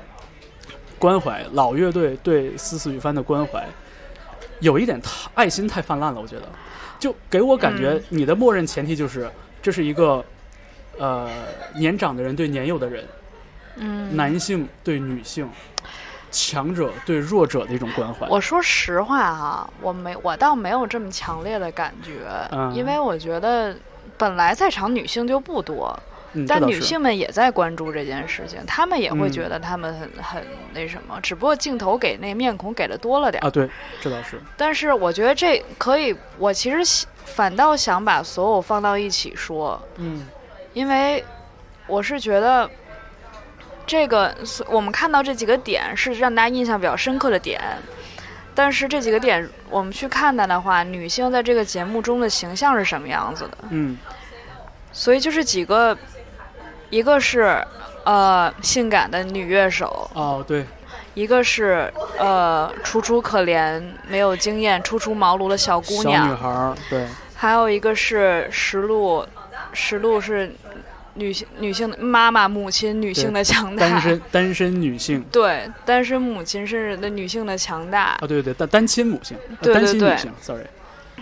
[0.97, 3.63] 关怀老乐队对思思与帆的关怀，
[4.59, 6.49] 有一点太爱心太泛滥了，我觉得，
[6.97, 8.03] 就给我感觉嗯。
[8.09, 9.29] 你的默认前提就是
[9.61, 10.25] 这是一个
[10.97, 11.29] 呃
[11.75, 13.05] 年长的人对年幼的人，
[13.75, 14.15] 嗯。
[14.15, 15.49] 男性对女性，
[16.31, 18.27] 强者对弱者的一种关怀。
[18.27, 23.75] 我说实话哈、我没我倒没有这么强烈的感觉，嗯因为我觉得
[24.17, 25.97] 本来在场女性就不多，
[26.47, 33.47] 但女性们也在关注这件事情，她们也会嗯觉得她们很很那什么，只不过镜头给那面孔给的多了点儿。
[33.47, 33.69] 啊，对，
[34.01, 40.25] 这倒是，但是我觉得这可以，我其实喜反倒想把所有放到一起说，嗯
[40.73, 41.23] 因为
[41.85, 42.69] 我是觉得
[43.85, 47.61] 这个是我们看到这几个点是让大家印象比较深刻的点，
[48.55, 53.57] 但是这几个点我们去看待的话，女性在这个节目中的形象是什么样子的？
[53.69, 53.97] 嗯。
[54.95, 55.97] 所以就是几个，
[56.91, 57.65] 一个是
[58.03, 60.63] 呃性感的女乐手，哦，对，
[61.15, 66.13] 一个是呃楚楚可怜、没有经验、初出茅庐的小姑娘。
[66.13, 69.25] 小女娘，孩儿，对，还有一个是石路，
[69.73, 70.53] 石路是
[71.15, 75.23] 女性女性的妈妈、母亲女性的强大，单身单身女性。
[75.31, 80.65] 对单身母亲是的女性的强大，啊，对对对，单单亲母性，呃对对对单亲女性，sorry，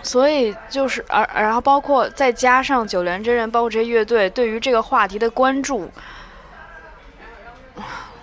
[0.01, 5.91] 所以就是而然后包括再加上九连真人，包括这些乐队对于这个话题的关注，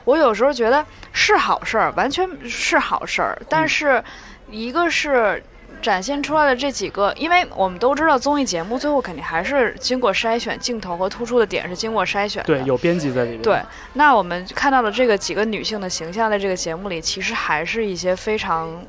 [0.04, 3.38] 我有时候觉得是好事儿，完全是好事儿。
[3.48, 4.02] 但是
[4.50, 5.42] 一个是
[5.80, 12.46] 展现出来的这几个，因为我们都知道综艺节目最后肯定还是经过筛选，镜头和突出的点是经过筛选的。
[12.46, 13.42] 对，有编辑在里面。
[13.42, 13.60] 对，
[13.92, 18.84] 那我们看到的这个几个女性的形象，在这个节目里，其实还是一些非常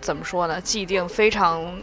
[0.00, 1.78] 怎么说呢，既定非常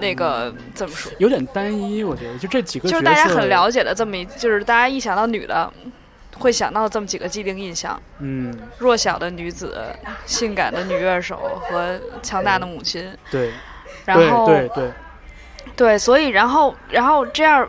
[0.00, 5.72] 那个怎么说，有点单一，我觉得就这几个就是大家很了解的这么一，就是大家一想到女的，
[6.38, 9.76] 会想到这么几个既定印象：嗯，弱小的女子、
[10.26, 13.12] 性感的女乐手和强大的母亲。
[13.30, 13.52] 对，
[14.04, 14.74] 然后对对。
[14.74, 14.92] 对，
[15.76, 17.68] 对，所以然后然后这样，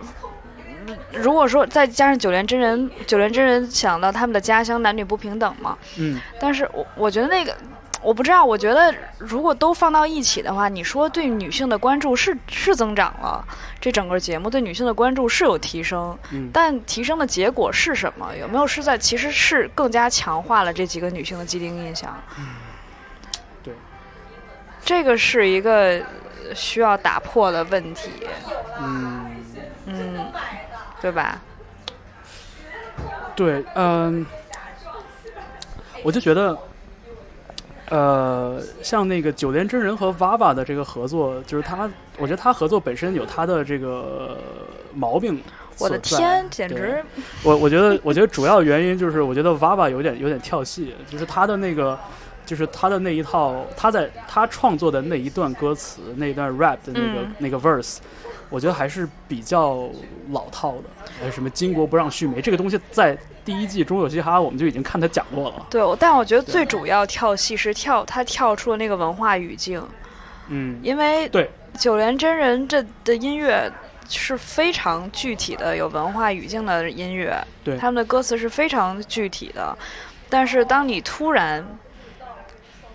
[0.87, 7.55] 嗯如果说再加上九连真人，九连真人想到他们的家乡男女不平等嘛，嗯，但是我我觉得那个。
[8.03, 13.45] 我不知道，我觉得如果都放到一起的话，你说对女性的关注是是增长了，
[13.79, 18.35] 这整个节目对女性的关注是有提升，嗯但提升的结果是什么？
[18.37, 22.15] 有没有是在其实是更加强化了这几个女性的既定印象？
[23.63, 23.73] 对，
[24.83, 26.01] 这个是一个
[26.55, 28.09] 需要打破的问题，
[28.79, 29.25] 嗯，
[29.85, 30.31] 嗯，
[30.99, 31.39] 对吧？
[33.35, 34.25] 对，嗯，
[36.03, 36.57] 我就觉得，
[37.91, 44.37] 呃，像那个九连真人和 VAVA 的这个合作，就是他，我觉得他合作本身有他的这个
[44.93, 45.39] 毛病。
[45.77, 47.03] 我的天，简直！
[47.43, 51.97] 我我觉得，我觉得主要原因就是，我觉得 VAVA 有点有点跳戏，就是他的那个，
[52.45, 57.97] 就是他的那一套，他在他创作的那一段歌词，那一段 rap 的那个、嗯那个 verse，
[58.49, 59.89] 我觉得还是比较
[60.29, 60.83] 老套的。
[61.23, 65.65] 呃，什么巾帼不让须眉，这个东西在第一季《中有嘻哈》我们就已经看他讲过了。
[65.69, 69.85] 对，但我觉得最主要跳戏是跳他跳出了那个文化语境，
[70.47, 73.71] 嗯，因为对，九连真人这的音乐
[74.09, 77.77] 是非常具体的有文化语境的音乐，对。
[77.77, 79.77] 他们的歌词是非常具体的，
[80.29, 81.65] 但是当你突然。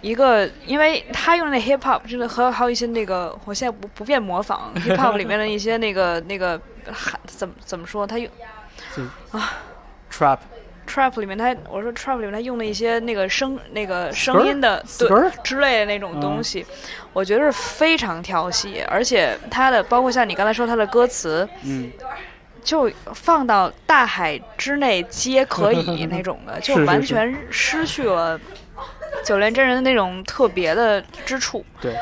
[0.03, 6.61] 一个，因为他用的那 hip hop 真的和还有一些那个，我现在不不便模仿 hip hop 里面的一些那个那个
[6.93, 8.31] 喊怎么怎么说，他用
[10.17, 10.39] trap
[10.87, 14.83] trap 里面他我说 trap 里面他用的一些那个声那个声音的？
[14.99, 15.09] 对？
[15.43, 16.65] 之类的那种东西，
[17.13, 21.91] 我觉得是非常调戏，而且他的包括像你刚才说他的歌词，嗯，
[22.63, 28.41] 就放到大海之内皆可以 那种的，就完全失去了
[29.25, 31.65] 九连真人的那种特别的之处。
[31.81, 31.95] 对。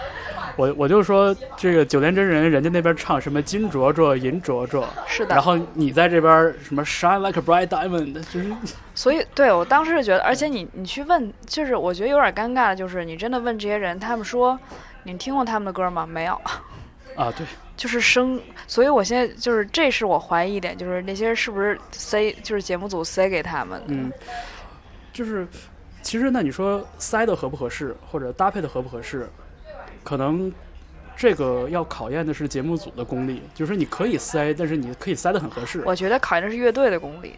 [0.57, 8.53] 我我就说这个九连真人，人家那边唱什么金镯镯、银镯镯，是的然，后你在这边什么 shine like a bright diamond， 就是
[8.95, 14.57] 所以对我当时就觉得，而且你你去问，就是我觉得有点尴尬的，就是你真的问这些人，他们说
[15.03, 16.07] 你听过他们的歌吗？
[16.07, 16.41] 没有。
[17.17, 17.45] 啊，对，
[17.77, 23.87] 就是生，所以我现在就是这是我怀疑一点，就是那些人是不是塞，就是节目组塞给他们的。
[23.89, 24.13] 嗯，
[25.13, 25.49] 就是
[26.05, 29.27] 其实那你说塞的合不合适，或者搭配的合不合适，
[30.05, 30.53] 可能
[31.17, 35.83] 这个要考验的是节目组的功力，就是你可以塞，但是你可以塞的很合适。
[35.87, 37.33] 我觉得考验的是乐队的功力。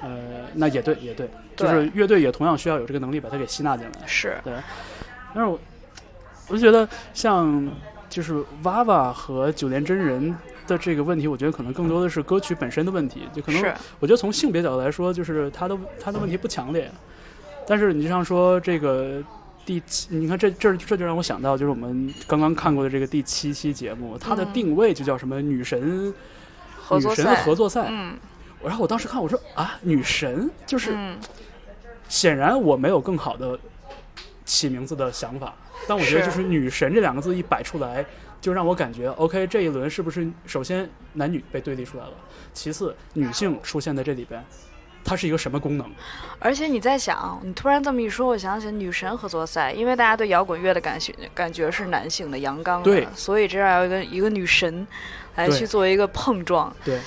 [0.00, 4.06] 呃，那也对，也对，就是乐队也同样需要有这个能力把它给吸纳进来。
[4.06, 4.54] 是，对，
[5.34, 5.60] 但是我
[6.48, 7.70] 我就觉得像
[8.08, 10.34] 就是娃娃和九连真人
[10.66, 16.90] 的这个问题，我觉得可能更多的是歌曲本身的问题，就可能是我觉得从性别角度来说，就是他的他的问题不强烈，
[17.68, 19.22] 但是你就像说这个。
[19.66, 26.06] 第七，你看这这这就让我想到，就是我们刚刚看过的这个第七期节目，它的嗯定位就叫什么女神
[26.90, 27.36] 女神的。
[27.44, 27.86] 合作赛。
[27.90, 28.16] 嗯
[28.64, 31.18] 然后我当时看，我说啊，女神就是嗯，
[32.08, 33.60] 显然我没有更好的
[34.46, 35.54] 起名字的想法，
[35.86, 38.02] 但我觉得就是“女神”这两个字一摆出来，
[38.40, 42.12] 就让我感觉 OK，这一轮是不是首先男女被对立出来了，
[42.54, 44.42] 其次女性出现在这里边，
[45.08, 45.90] 它是一个什么功能？
[46.38, 54.86] 而且你在想，你突然这么一说，我想起女神合作赛，因为大家对摇滚乐的感觉感觉是男性的阳刚的，对所以这样有一个一个女神
[55.36, 56.70] 来对去做一个碰撞。
[56.84, 57.00] 对，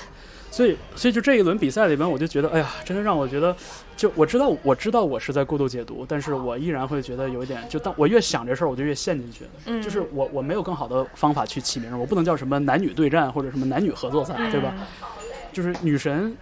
[0.49, 3.56] 所以所以就这一轮比赛里边，我就觉得，哎呀，真的让我觉得，
[3.95, 9.45] 就我知道我知道我是在过度解读，但是我依然会觉得有一点，就当我越想这事儿，我就越陷进去。
[9.66, 14.74] 嗯，就是我我没有更好的方法去起名，我不能叫什么男女对战或者什么男女合作赛，对吧？
[14.76, 15.08] 嗯？
[15.54, 16.36] 就是女神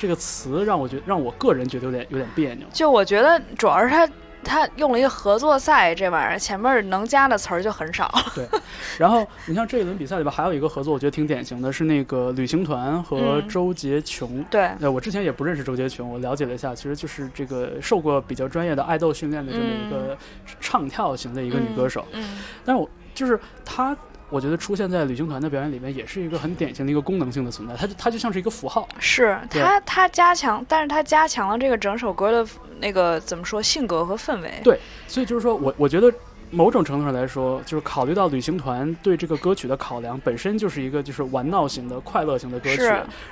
[0.00, 2.66] 这个词让我觉让我个人觉得有点有点别扭。
[2.72, 4.08] 就我觉得主要是他
[4.42, 8.10] 他用了一个合作赛这玩意儿，前面能加的词儿就很少。
[8.34, 8.48] 对
[8.96, 14.42] 然后你像这一轮比赛里边还有一个合作，我觉得挺典型的，是那个旅行团和嗯周杰琼。
[14.50, 20.16] 对，呃，我之前也不认识周杰琼，我了解了一下，其实就是这个受过比较专业的爱豆训练的这么一个
[20.58, 22.06] 唱跳型的一个女歌手。
[22.12, 23.94] 嗯，但是我就是她，
[24.30, 27.74] 我觉得出现在旅行团的表演里面，也是一个很典型的一个功能性的存在。
[27.76, 28.88] 它就它就像是一个符号。
[28.98, 34.50] 是对他他加强，但是它加强了这个整首歌的那个怎么说性格和氛围。
[34.62, 36.12] 对所以就是说我我觉得
[36.50, 42.82] 某种程度上来说，就是考虑到旅行团对这个歌曲的考量，本身就是一个就是玩闹型的、快乐型的歌曲。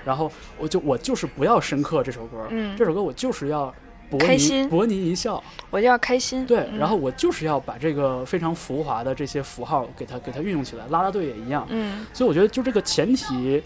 [0.05, 3.75] 然后我就我就是不要深刻这首歌，嗯这首歌我就是要
[4.17, 6.47] 开心博你一笑，我就要开心。
[6.47, 11.67] 对，嗯然后我就是要把这个非常浮华的这些符号给它给它运用起来，拉拉队也一样。
[11.69, 13.63] 嗯，所以我觉得就这个前提。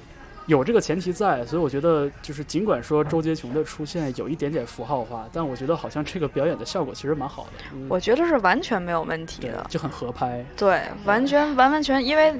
[0.48, 7.50] 有这个前提在，所以我觉得就是尽管说周杰琼的出现有一点点符号化，但我觉得好像这个表演的效果其实蛮好的。
[7.72, 9.64] 嗯我觉得是完全没有问题的。
[9.70, 10.44] 就很合拍。
[10.56, 12.34] 对，完全完完全，因为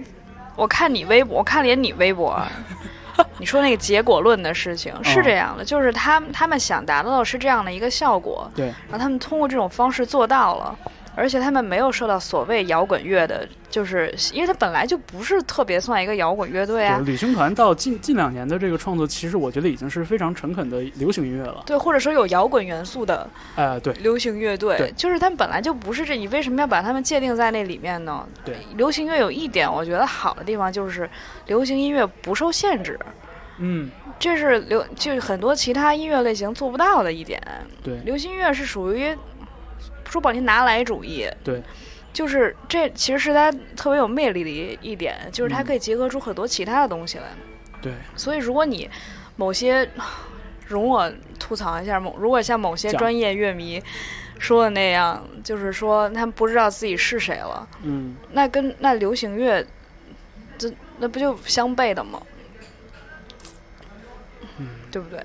[0.57, 2.37] 我看你微博，我看了眼你微博，
[3.39, 10.77] 你说那个结果论的事情是这样的，就是他们他们想达到的是这样的一个效果，对，然后他们通过这种方式做到了。
[11.15, 16.99] 而且他们没有受到所谓摇滚乐的，就是因为他本来就不是特别算一个摇滚乐队啊。
[16.99, 21.63] 对，，旅行团到近近两年的这个创作，其实我觉得已经是非常诚恳的流行音乐了。
[21.67, 23.93] 对，或者说有摇滚元素的哎、对。
[23.95, 24.93] 流行乐队，对。
[24.97, 28.27] 就是他们本来就不是这，你为什么要把他们界定在那里面呢？
[28.45, 31.09] 对，流行乐有一点我觉得好的地方就是
[31.47, 32.99] 流行音乐不受限制，
[33.59, 37.41] 嗯，这是流就是很多其他音乐类型做不到的一点。
[37.83, 37.99] 对。
[38.05, 39.15] 流行乐是属于
[40.13, 41.63] 说不好听拿来主义，对，
[42.13, 47.25] 就是这其实是它特别有魅力的一一点，就是它嗯可以结合出很多其他的东西来。
[47.81, 48.91] 对，所以如果你
[49.37, 49.89] 某些，
[50.69, 53.83] 容我吐槽一下，某如果像某些专业乐迷
[54.39, 59.65] 说的那样，就是说他们不知道自己是谁了，嗯，那跟那流行乐，
[60.59, 62.23] 这那不就相悖的吗？
[64.59, 65.25] 嗯对不对？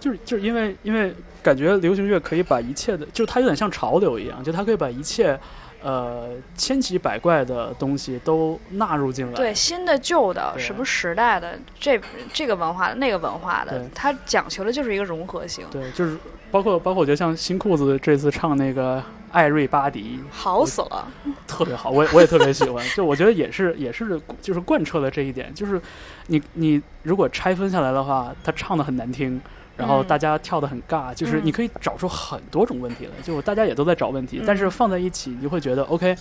[0.00, 5.38] 就是就是因为因为感觉流行乐可以把一切的，就是它有点像潮流一样，就它可以把一切。
[5.80, 9.32] 呃，千奇百怪的东西都纳入进来。
[9.34, 12.00] 对，新的、旧的，什么时代的，这
[12.32, 16.18] 这个文化的，那个文化的，它讲求的就是一个融合性，对，就是
[16.50, 21.06] 包括包括，我觉得像新裤子这次唱那个艾瑞巴迪，好死了。
[21.46, 22.84] 特别好，我也我也特别喜欢。
[22.96, 25.80] 就我觉得也是也是就是贯彻了这一点，就是
[26.26, 29.40] 你你如果拆分下来的话，他唱的很难听，
[29.78, 30.06] 然后嗯。
[30.06, 31.42] 大家跳的很尬，就是嗯。
[31.44, 36.14] 你可以找出很多种问题来，就大家也都在找问题，但是嗯放在一起，你就会觉得 OK，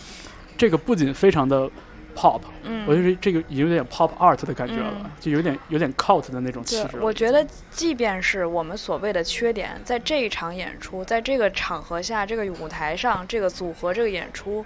[0.55, 1.69] 这个不仅非常的
[2.15, 5.11] pop，、嗯，我觉得这个有点 pop art 的感觉了，嗯。
[5.19, 14.65] 就有点有点 cult 的那种气质，我觉得，即便是我们所谓的缺点，在这一场演出，在这个场合下，这个舞台上，这个组合，这个演出，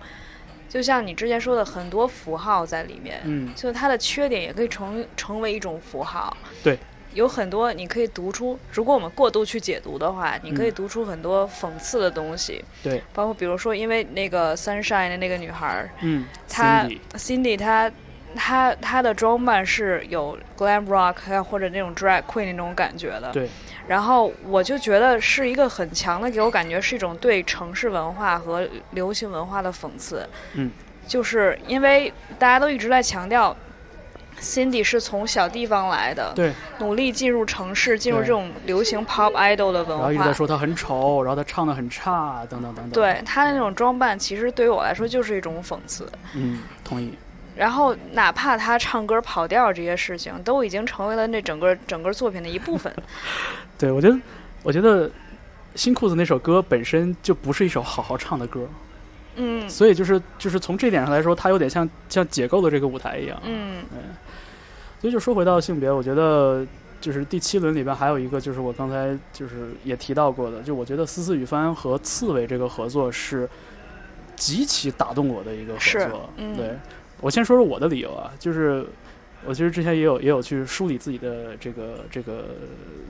[0.70, 6.36] 就像你之前说的，很多符号在里面，嗯，就它的缺点也可以成成为一种符号。
[6.64, 6.78] 对，
[7.14, 10.74] 有很多你可以读出，如果我们过度去解读的话，你可以嗯。
[10.74, 17.91] 读出很多讽刺的东西，对，包括比如说，因为那个 Sunshine 的那个女孩儿，嗯，她 Cindy 她
[18.36, 23.32] 她她的装扮是有 glam rock 啊或者那种 drag queen 那种感觉的。
[23.34, 23.49] 对，
[23.88, 30.28] 然后我就觉得是一个很强的，给我感觉是一种对城市文化和流行文化的讽刺。
[30.53, 30.72] 嗯，
[31.05, 33.55] 就是因为大家都一直在强调
[34.42, 40.34] ，Cindy 是从小地方来的，对，努力进入城市，进入这种流行 pop idol 的文化然后一直在。
[40.34, 42.92] 说他很丑，然后他唱的很差，等等等等。
[42.92, 46.06] 对，她的那种装扮，其实对于我来说就是一种讽刺。
[46.34, 47.14] 嗯，同意。
[47.56, 52.92] 然后，哪怕她唱歌跑调这些事情，都已经成为了那整个整个作品的一部分。
[53.78, 54.18] 对，我觉得，
[54.64, 55.12] 我觉得
[55.76, 58.68] 新裤子那首歌本身就不是一首好好唱的歌，
[59.36, 59.70] 嗯。
[59.70, 63.42] 所以就是就是从这点上来说，它有点像像解构的这个舞台一样。
[63.46, 63.84] 嗯。
[65.00, 66.66] 所以就说回到性别，我觉得
[67.00, 73.50] 就是第七轮里边还有一个，就是我刚才就是也提到过的，就我觉得思思雨帆和刺猬这个合作是
[74.36, 76.30] 极其打动我的一个合作。
[76.38, 76.78] 嗯对。
[77.20, 78.86] 我先说说我的理由啊，就是
[79.46, 82.46] 我其实之前也有也有去梳理自己的这个这个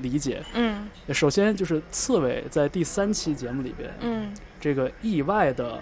[0.02, 0.42] 理解。
[0.54, 0.88] 嗯。
[1.10, 4.34] 首先就是刺猬在第三期节目里边，嗯。
[4.62, 5.78] 这个意外的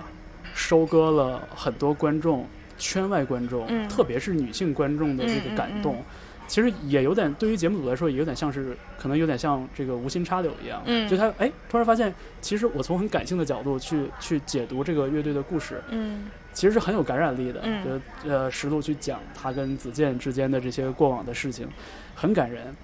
[0.59, 2.45] 收割了很多观众、
[2.77, 5.95] 圈外观众，嗯特别是女性观众的这个感动。
[5.95, 6.05] 嗯嗯
[6.49, 10.81] 其实也有点，对于节目组来说，也有点像是，可能有点像这个无心插柳一样。
[10.85, 17.61] 嗯就他哎，突然发现，其实我从很感性的角度去去解读这个乐队的故事，嗯其实是很有感染力的。
[17.63, 21.67] 嗯就呃，石路去讲他跟子健之间的这些过往的事情，
[22.15, 22.75] 很感人。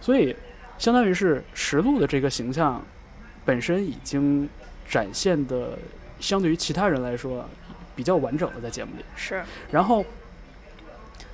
[0.00, 0.34] 所以，
[0.78, 2.82] 相当于是石路的这个形象
[3.44, 4.48] 本身已经
[4.88, 5.78] 展现的，
[6.20, 7.44] 相对于其他人来说
[7.96, 9.04] 比较完整的，在节目里。
[9.16, 10.04] 是然后，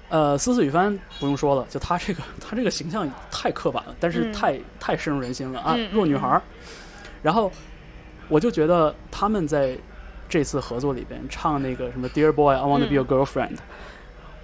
[0.09, 6.43] 呃，思思雨帆不用说了，就她这个 她这个形象太刻板了，但是嗯太、太深入人心了啊，弱女孩儿。
[7.23, 7.51] 然后
[8.29, 9.77] 我就觉得他们在
[10.29, 13.57] 这次合作里边唱那个什么 Dear Boy I Want to Be Your 嗯 Girlfriend，、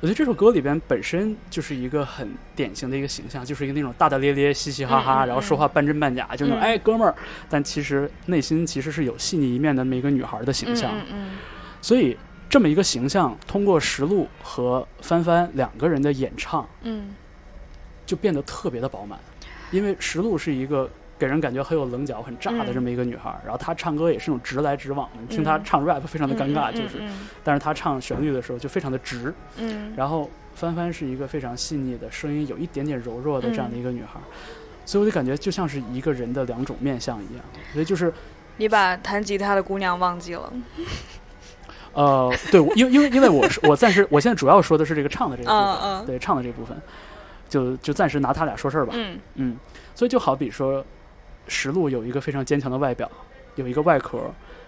[0.03, 6.61] 我觉得这首歌里边本身就是一个很典型的一个形象，就是一个那种大大咧咧、嘻嘻哈哈，然后说话半真半假，就那种、嗯。
[6.61, 7.15] 哎哥们儿，
[7.49, 10.91] 但其实内心其实是有细腻一面的那么一个女孩的形象。
[10.93, 11.31] 嗯嗯
[11.81, 12.17] 所以
[12.51, 17.15] 这么一个形象，通过石路和帆帆两个人的演唱，嗯。
[18.05, 19.17] 就变得特别的饱满。
[19.71, 20.91] 因为石路是一个
[21.23, 22.75] 给人感觉很有棱角、很炸的嗯。
[22.75, 25.63] 这么一个女孩，然后她唱歌也是那种直来直往的，你听她嗯。
[25.63, 29.33] 唱 rap 非常的尴尬，嗯就是，嗯但是她唱旋律的时候就非常的直。
[29.57, 29.93] 嗯。
[29.97, 34.19] 然后帆帆是一个非常细腻的声音，有一点点柔弱的这样的嗯一个女孩，
[34.85, 37.45] 所以我就感觉就像是一个人的两种面相一样。
[37.73, 38.13] 所以就是
[38.57, 40.53] 你把弹吉他的姑娘忘记了。
[41.93, 46.07] 呃，对，因为因为因为我是我暂时我现在主要说的是这个唱的这个部分，嗯嗯。
[46.07, 46.77] 对唱的这部分，
[47.49, 48.93] 就就暂时拿他俩说事儿吧。
[48.97, 49.19] 嗯。
[49.35, 49.57] 嗯，
[49.95, 50.85] 所以就好比说，
[51.49, 53.11] 石路有一个非常坚强的外表，
[53.57, 54.19] 有一个外壳，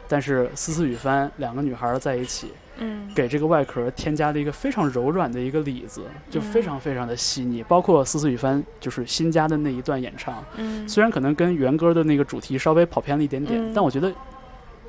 [0.08, 7.62] 但是思思与帆两个女孩在一起，嗯给这个外壳添加了一个非常柔软的一个里子，就非嗯常非常的细腻。
[7.64, 14.12] 包括思思与帆就是新加的那一段演唱，嗯虽然可能跟原歌的那个主题稍微跑偏了一点点，嗯但我觉得。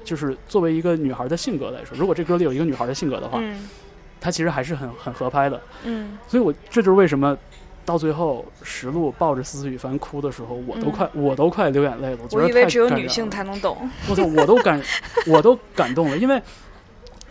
[0.04, 3.68] 就是作为一个女孩的性格来说，如果这歌里有一个女孩的性格的话，嗯
[4.22, 5.60] 她其实还是很很合拍的。
[5.84, 7.36] 嗯所以我这就是为什么
[7.86, 12.20] 到最后石路抱着思思雨帆哭的时候，我都快、我都快流眼泪了。
[12.32, 13.90] 我以为只有女性才能懂。
[14.10, 14.82] 我操，我都感
[15.28, 16.42] 我都感动了，因为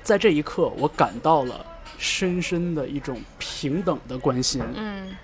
[0.03, 1.67] 在这一刻，我感到了
[1.99, 5.15] 深深的一种平等的关心，嗯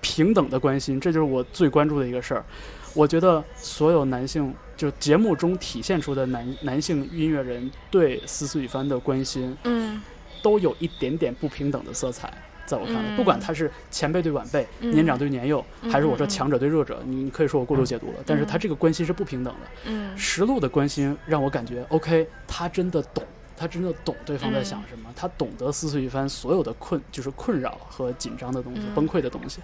[0.00, 2.44] 平等的关心，这就是我最关注的一个事儿。
[2.92, 10.02] 我觉得所有男性，就节目中体现出的男男性音乐人对思思雨帆的关心，嗯
[10.42, 12.30] 都有一点点不平等的色彩。
[12.66, 13.16] 在我看来，嗯。
[13.16, 14.90] 不管他是前辈对晚辈、嗯。
[14.90, 19.60] 年长对年幼，嗯还是我说强者对弱者，你可以说我过度解读了，但是他这个关心是不平等的。
[19.86, 20.16] 嗯。
[20.16, 23.24] 石路的关心让我感觉，OK，他真的懂，
[23.56, 28.94] 他真的懂对方在想什么，他懂得撕碎一番所有的困，就是困扰和紧张的东西、嗯。
[28.94, 29.60] 崩溃的东西，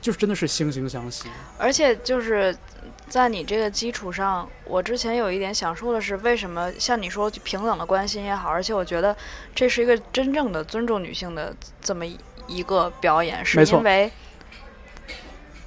[0.00, 1.28] 就是真的是惺惺相惜。
[1.58, 2.56] 而且就是
[3.08, 9.16] 在你这个基础上，我之前有一点想说的是，为什么像你说平等的关心也好，而且我觉得
[9.54, 14.10] 这是一个真正的尊重女性的这么一一个表演，是因为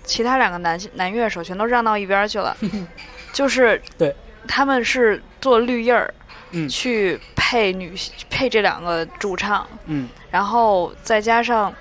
[0.04, 2.56] 其他两个男男乐手全都让到一边儿去了，
[3.32, 4.14] 就是对
[4.48, 6.14] 他们是做绿叶儿
[6.52, 6.68] 嗯。
[6.68, 7.94] 去配女
[8.30, 10.10] 配这两个主唱，嗯。
[10.30, 11.74] 然后再加上，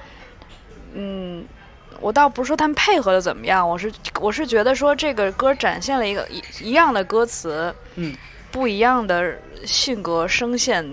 [0.93, 1.45] 嗯，
[2.03, 3.91] 我倒不是说他们配合的怎么样，我是
[4.21, 8.15] 我是觉得说这个歌展现了一个一一样的歌词，嗯，
[8.51, 10.85] 不一样的性格声线，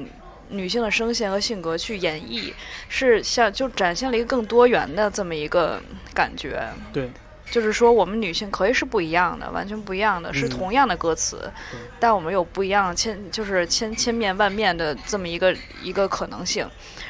[0.49, 2.53] 女性的声线和性格去演绎，
[2.87, 5.81] 是像就展现了一个更多元的这么一个
[6.13, 6.63] 感觉。
[6.93, 7.09] 对，
[7.49, 10.49] 就是说，我们女性可以是不一样的，完全不一样的，是嗯。
[10.49, 11.79] 同样的歌词，对。
[11.99, 16.69] 但我们有不一样千就是千千面万面的这么一个一个可能性，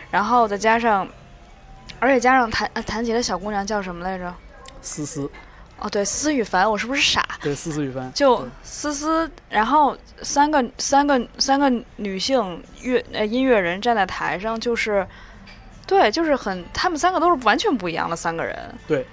[0.09, 1.05] 然后再加上
[1.99, 4.33] 而且加上弹呃弹琴的小姑娘叫什么来着？
[4.81, 5.29] 思思，
[5.79, 7.25] 哦，对，思思雨凡，我是不是傻？
[7.41, 15.05] 对，思思雨凡，就思思，然后三个三个三个女性乐呃音乐人站在台上，就是
[15.85, 18.57] 对，就是很，他们三个都是完全不一样的三个人。
[18.87, 19.05] 对，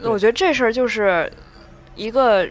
[0.00, 1.32] 对我觉得这事儿就是
[1.94, 2.46] 一个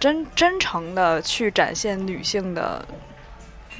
[0.00, 2.84] 真真诚的去展现女性的，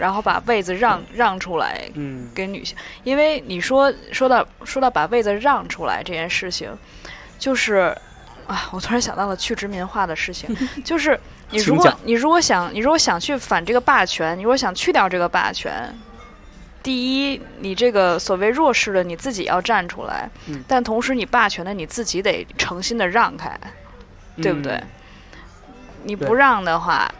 [0.01, 2.75] 然后把位子让让出来嗯，给女性，
[3.05, 6.71] 因为你说说到说到把位子让出来这件事情，
[7.39, 7.95] 就是
[8.47, 11.21] 啊，我突然想到了去殖民化的事情， 就是
[11.51, 15.95] 你如果你如果想你如果想去反这个霸权，你如果想去掉这个霸权。
[16.83, 20.65] 第一，你这个所谓弱势的你自己要站出来，嗯。
[20.67, 23.55] 但同时你霸权的你自己得诚心的让开，
[24.41, 24.73] 对不对？
[24.73, 24.89] 嗯
[26.03, 27.15] 你不让的话，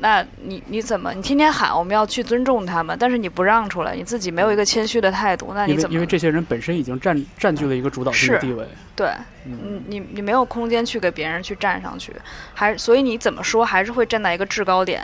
[0.00, 1.12] 那你你怎么？
[1.14, 5.94] 你天天喊我们要去尊重他们，但是你不让出来，你自己没有一个谦虚的态度，那你怎么？
[5.94, 8.66] 因为因为这些人本身已经占占据了一个主导性的地位，
[8.96, 9.08] 对，
[9.46, 12.12] 嗯，你你你没有空间去给别人去站上去，
[12.52, 15.02] 还所以你怎么说还是会站在一个制高点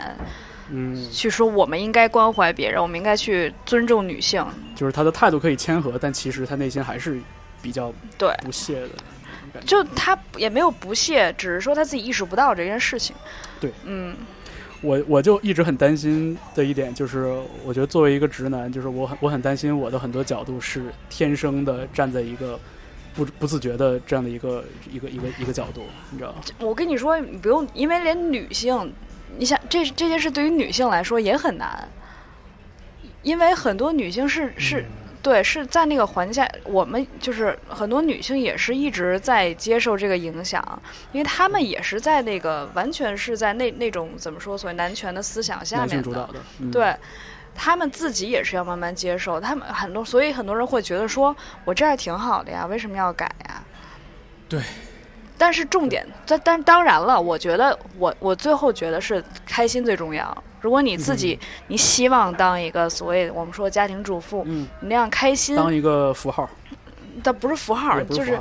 [0.69, 4.45] 嗯，去说我们应该关怀别人，我们应该去尊重女性。
[4.75, 7.19] 就是他的态度可以谦和，但其实他内心还是
[7.61, 8.89] 比较对，不屑的。
[9.65, 13.13] 就他也没有不屑，只是说他自己意识不到这件事情。
[13.59, 14.15] 对，嗯，
[14.81, 17.31] 我我就一直很担心的一点就是，
[17.63, 22.59] 我觉得作为一个直男，就是我很我很担心我的很多角度是天生的站在一个
[23.13, 26.41] 不不自觉的这样的一个一个一个一个角度，你知道吗？
[26.59, 28.91] 我跟你说，你不用，因为连女性，
[29.37, 31.87] 你想这这件事对于女性来说也很难，
[33.21, 34.85] 因为很多女性是是、
[35.21, 46.29] 对是在那个环境下，我们就是很多女性也是一直在接受这个影响，因为她们也是在那个完全是在那那种怎么说所谓男权的思想下面的，
[46.71, 46.95] 对。
[47.53, 53.61] 他们自己也是要慢慢接受，他们很多，所以很多人会觉得说，我这样挺好的呀，为什么要改呀？
[54.47, 54.61] 对。
[55.41, 60.43] 但是重点，但但当然了，我觉得我我最后觉得是开心最重要。
[60.59, 66.47] 如果你自己、你希望当一个所谓我们说家庭主妇，嗯，你那样开心，当一个符号，
[67.23, 68.39] 但不是符号，就是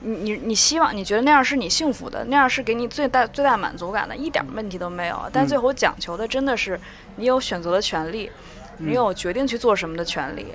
[0.00, 5.18] 你你你希望你觉得那样是你幸福的，那样是给你最大最大满足感的，一点问题都没有。
[5.32, 5.48] 但嗯。
[5.48, 6.78] 最后讲求的真的是
[7.16, 8.30] 你有选择的权利，
[8.76, 8.90] 嗯。
[8.90, 10.48] 你有决定去做什么的权利，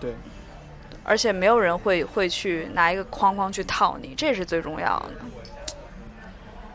[0.00, 0.12] 对，
[1.04, 5.10] 而且没有人会会去拿一个框框去套你，这是最重要的。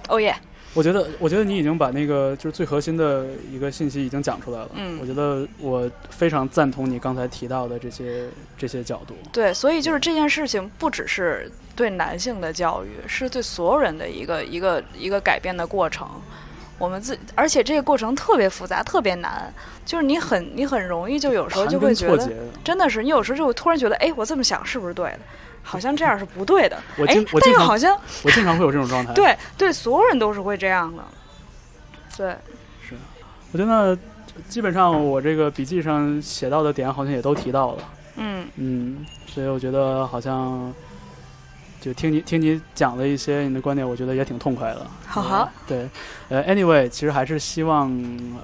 [0.08, 0.36] 哦耶，
[0.74, 4.70] 我觉得，我觉得你已经把那个就是最核心的一个信息已经讲出来了。
[4.76, 8.28] 嗯我觉得我非常赞同你刚才提到的这些
[8.58, 9.16] 这些角度。
[9.32, 16.08] 对，所以就是这件事情不只是对男性的教育，是对所有人的一个一个一个改变的过程。
[16.80, 19.54] 我们自，而且这个过程特别复杂，特别难，
[19.86, 22.32] 就是你很你很容易就有时候就会觉得
[22.64, 25.20] 真的是，你有时候就会突然觉得，哎，我这么想是不是对的？
[25.62, 26.82] 好像这样是不对的。
[26.98, 29.12] 我哎经我，经常但又好像我经常会有这种状态。
[29.16, 31.04] 对对，所有人都是会这样的。
[32.18, 32.36] 对，
[32.82, 32.96] 是
[33.52, 33.96] 我觉得
[34.48, 37.84] 基本上我这个笔记上写到的点好像也都提到了。
[38.16, 40.74] 嗯嗯，所以我觉得好像
[41.82, 44.86] 就听你听你讲了一些你的观点，我觉得也挺痛快的。
[45.08, 45.88] 好好对，
[46.28, 47.90] 呃，anyway，其实还是希望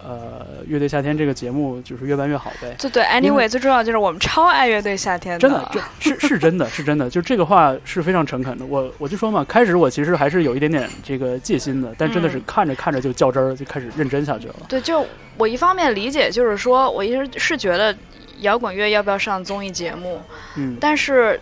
[0.04, 2.76] 呃乐队夏天这个节目就是越办越好呗。
[2.80, 8.66] 对对，anyway，最重要就是我们超爱乐队夏天真的，这是是真的，是真的，就这个话是非常诚恳的。
[8.66, 14.56] 我我就说嘛，开始我其实还是有一点点这个戒心的，但真的是嗯看着看着就较真儿，就开始认真下去了。
[14.68, 15.06] 对，就
[15.38, 17.96] 我一方面理解，就是说我一直是觉得
[18.40, 20.20] 摇滚乐要不要上综艺节目，
[20.56, 21.40] 嗯但是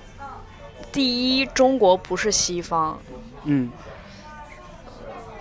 [0.93, 2.97] 第一，中国不是西方，
[3.43, 3.69] 嗯，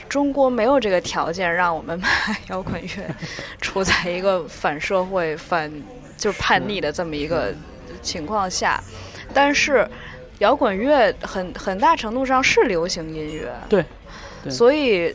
[0.08, 2.08] 中国没有这个条件让我们把
[2.48, 3.14] 摇滚乐
[3.60, 5.70] 处在一个反社会、反
[6.16, 7.54] 就是叛逆的这么一个
[8.00, 8.82] 情况下，
[9.34, 9.86] 但是
[10.38, 13.84] 摇滚乐很很大程度上是流行音乐，对
[14.42, 14.50] 对。
[14.50, 15.14] 所以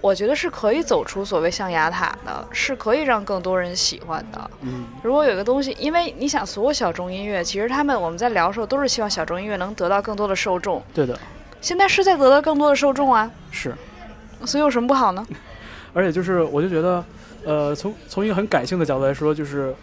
[0.00, 4.50] 我觉得是可以走出所谓象牙塔的，是可以让更多人喜欢的。
[4.60, 11.18] 嗯如果有一个东西，因为你想，所有小众音乐，其实他们我们在聊的时候都是希望小众音乐能得到更多的受众，对的，
[11.60, 13.74] 现在是在得到更多的受众啊，是。
[14.44, 15.26] 所以有什么不好呢？
[15.92, 17.04] 而且就是，我就觉得，
[17.44, 19.74] 呃，从从一个很感性的角度来说，就是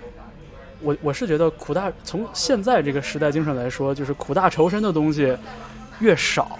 [0.80, 5.36] 我我是觉得苦大从现在这个时代精神来说，就是苦大仇深的东西
[5.99, 6.57] 越少，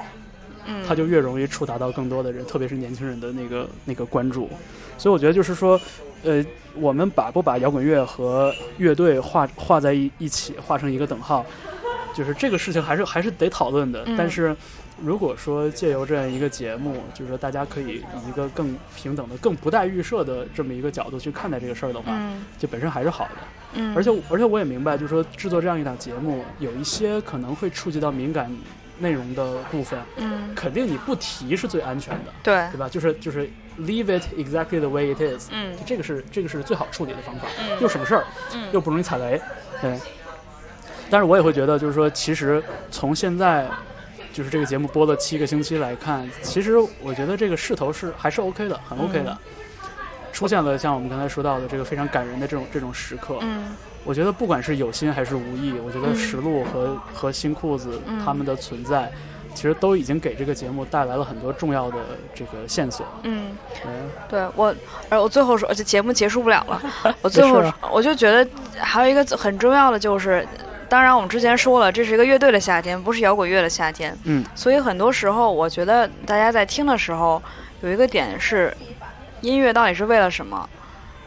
[0.66, 4.49] 嗯，它就越容易触达到更多的人，特别是年轻人的那个那个关注。
[4.97, 5.80] 所以我觉得就是说，
[6.24, 6.43] 呃，
[6.76, 11.45] 我们把不把摇滚乐和乐队画画在一一起，画成一个等号，
[12.13, 14.03] 就是这个事情还是还是得讨论的。
[14.05, 14.55] 嗯但是
[15.03, 23.32] 如果说借由这样一个节目，就是说大家可以以一个更平等的、更不带预设的这么一个角度去看待这个事儿的话，嗯就本身还是好的。
[23.74, 28.49] 嗯，而且而且我也明白，就是说制作这样一档节目，有一些可能会触及到敏感
[29.00, 32.88] 内容的部分，嗯肯定你不提是最安全的，对对吧？
[32.89, 39.41] 就是就是 leave it exactly the way it is，嗯这个是这个是最好处理的方法，嗯又省事儿，嗯又不容易踩雷，
[39.82, 40.00] 对。
[41.10, 43.70] 但是我也会觉得，就是说，其实从现在
[44.34, 49.32] 就是这个节目播了七个星期来看，其实我觉得这个势头是还是 OK 的，很 OK 的。
[49.32, 49.38] 嗯
[50.36, 53.74] 出现了像我们刚才说到的这个非常感人的这种这种时刻，嗯
[54.04, 59.10] 我觉得不管是有心还是无意，我觉得嗯石路和、和新裤子嗯他们的存在，
[59.56, 61.98] 其实都已经给这个节目带来了很多重要的
[62.34, 63.06] 这个线索。
[63.24, 63.56] 嗯，
[63.86, 63.92] 嗯
[64.30, 64.76] 对我，
[65.10, 66.82] 而我最后说，而且节目结束不了了，
[67.24, 70.46] 我最后啊我就觉得还有一个很重要的就是。
[70.88, 74.16] 当然，我们之前说了，这是一个乐队的夏天，不是摇滚乐的夏天。
[74.26, 77.42] 嗯所以很多时候，我觉得大家在听的时候，
[77.82, 78.72] 有一个点是，
[79.42, 80.70] 音乐到底是为了什么？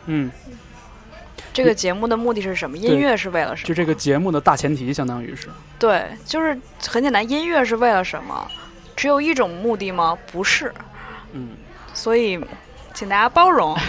[0.06, 0.30] 嗯，
[1.52, 2.76] 这个节目的目的是什么？
[2.76, 3.68] 音乐是为了什么？
[3.68, 5.48] 就这个节目的大前提，相当于是，
[5.78, 8.48] 对，就是很简单，音乐是为了什么？
[8.96, 10.16] 只有一种目的吗？
[10.32, 10.72] 不是。
[11.32, 11.50] 嗯，
[11.94, 12.40] 所以，
[12.94, 13.76] 请大家包容。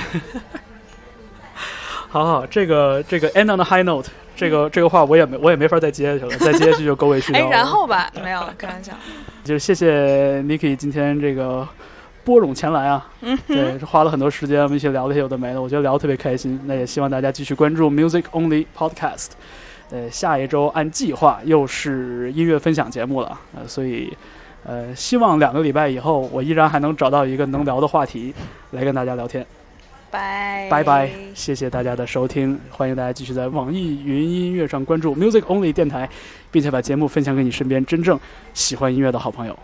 [2.09, 8.91] 好好，这个这个 end on a high note，这个这个话我也没我也没法再接下去了，再接下去就狗尾续 貂哎了。，然后吧，没有开玩笑。
[9.43, 11.67] 就谢谢 Niki 今天这个
[12.23, 16.59] 拨冗前来啊，嗯对，花了很多时间，我们一起聊了些有的没的，我觉得聊得特别开心。
[16.65, 19.29] 那也希望大家继续关注 Music Only Podcast。
[19.91, 24.15] 呃，下一周按计划又是音乐分享节目了，呃，所以
[24.63, 28.33] 呃，希望两个礼拜以后，我依然还能找到一个能聊的话题
[28.71, 29.45] 来跟大家聊天。
[30.11, 36.09] 拜拜拜，谢谢大家的收听，欢迎大家继续在网易云音乐上关注 Music Only 电台，
[36.51, 38.19] 并且把节目分享给你身边真正
[38.53, 39.57] 喜欢音乐的好朋友。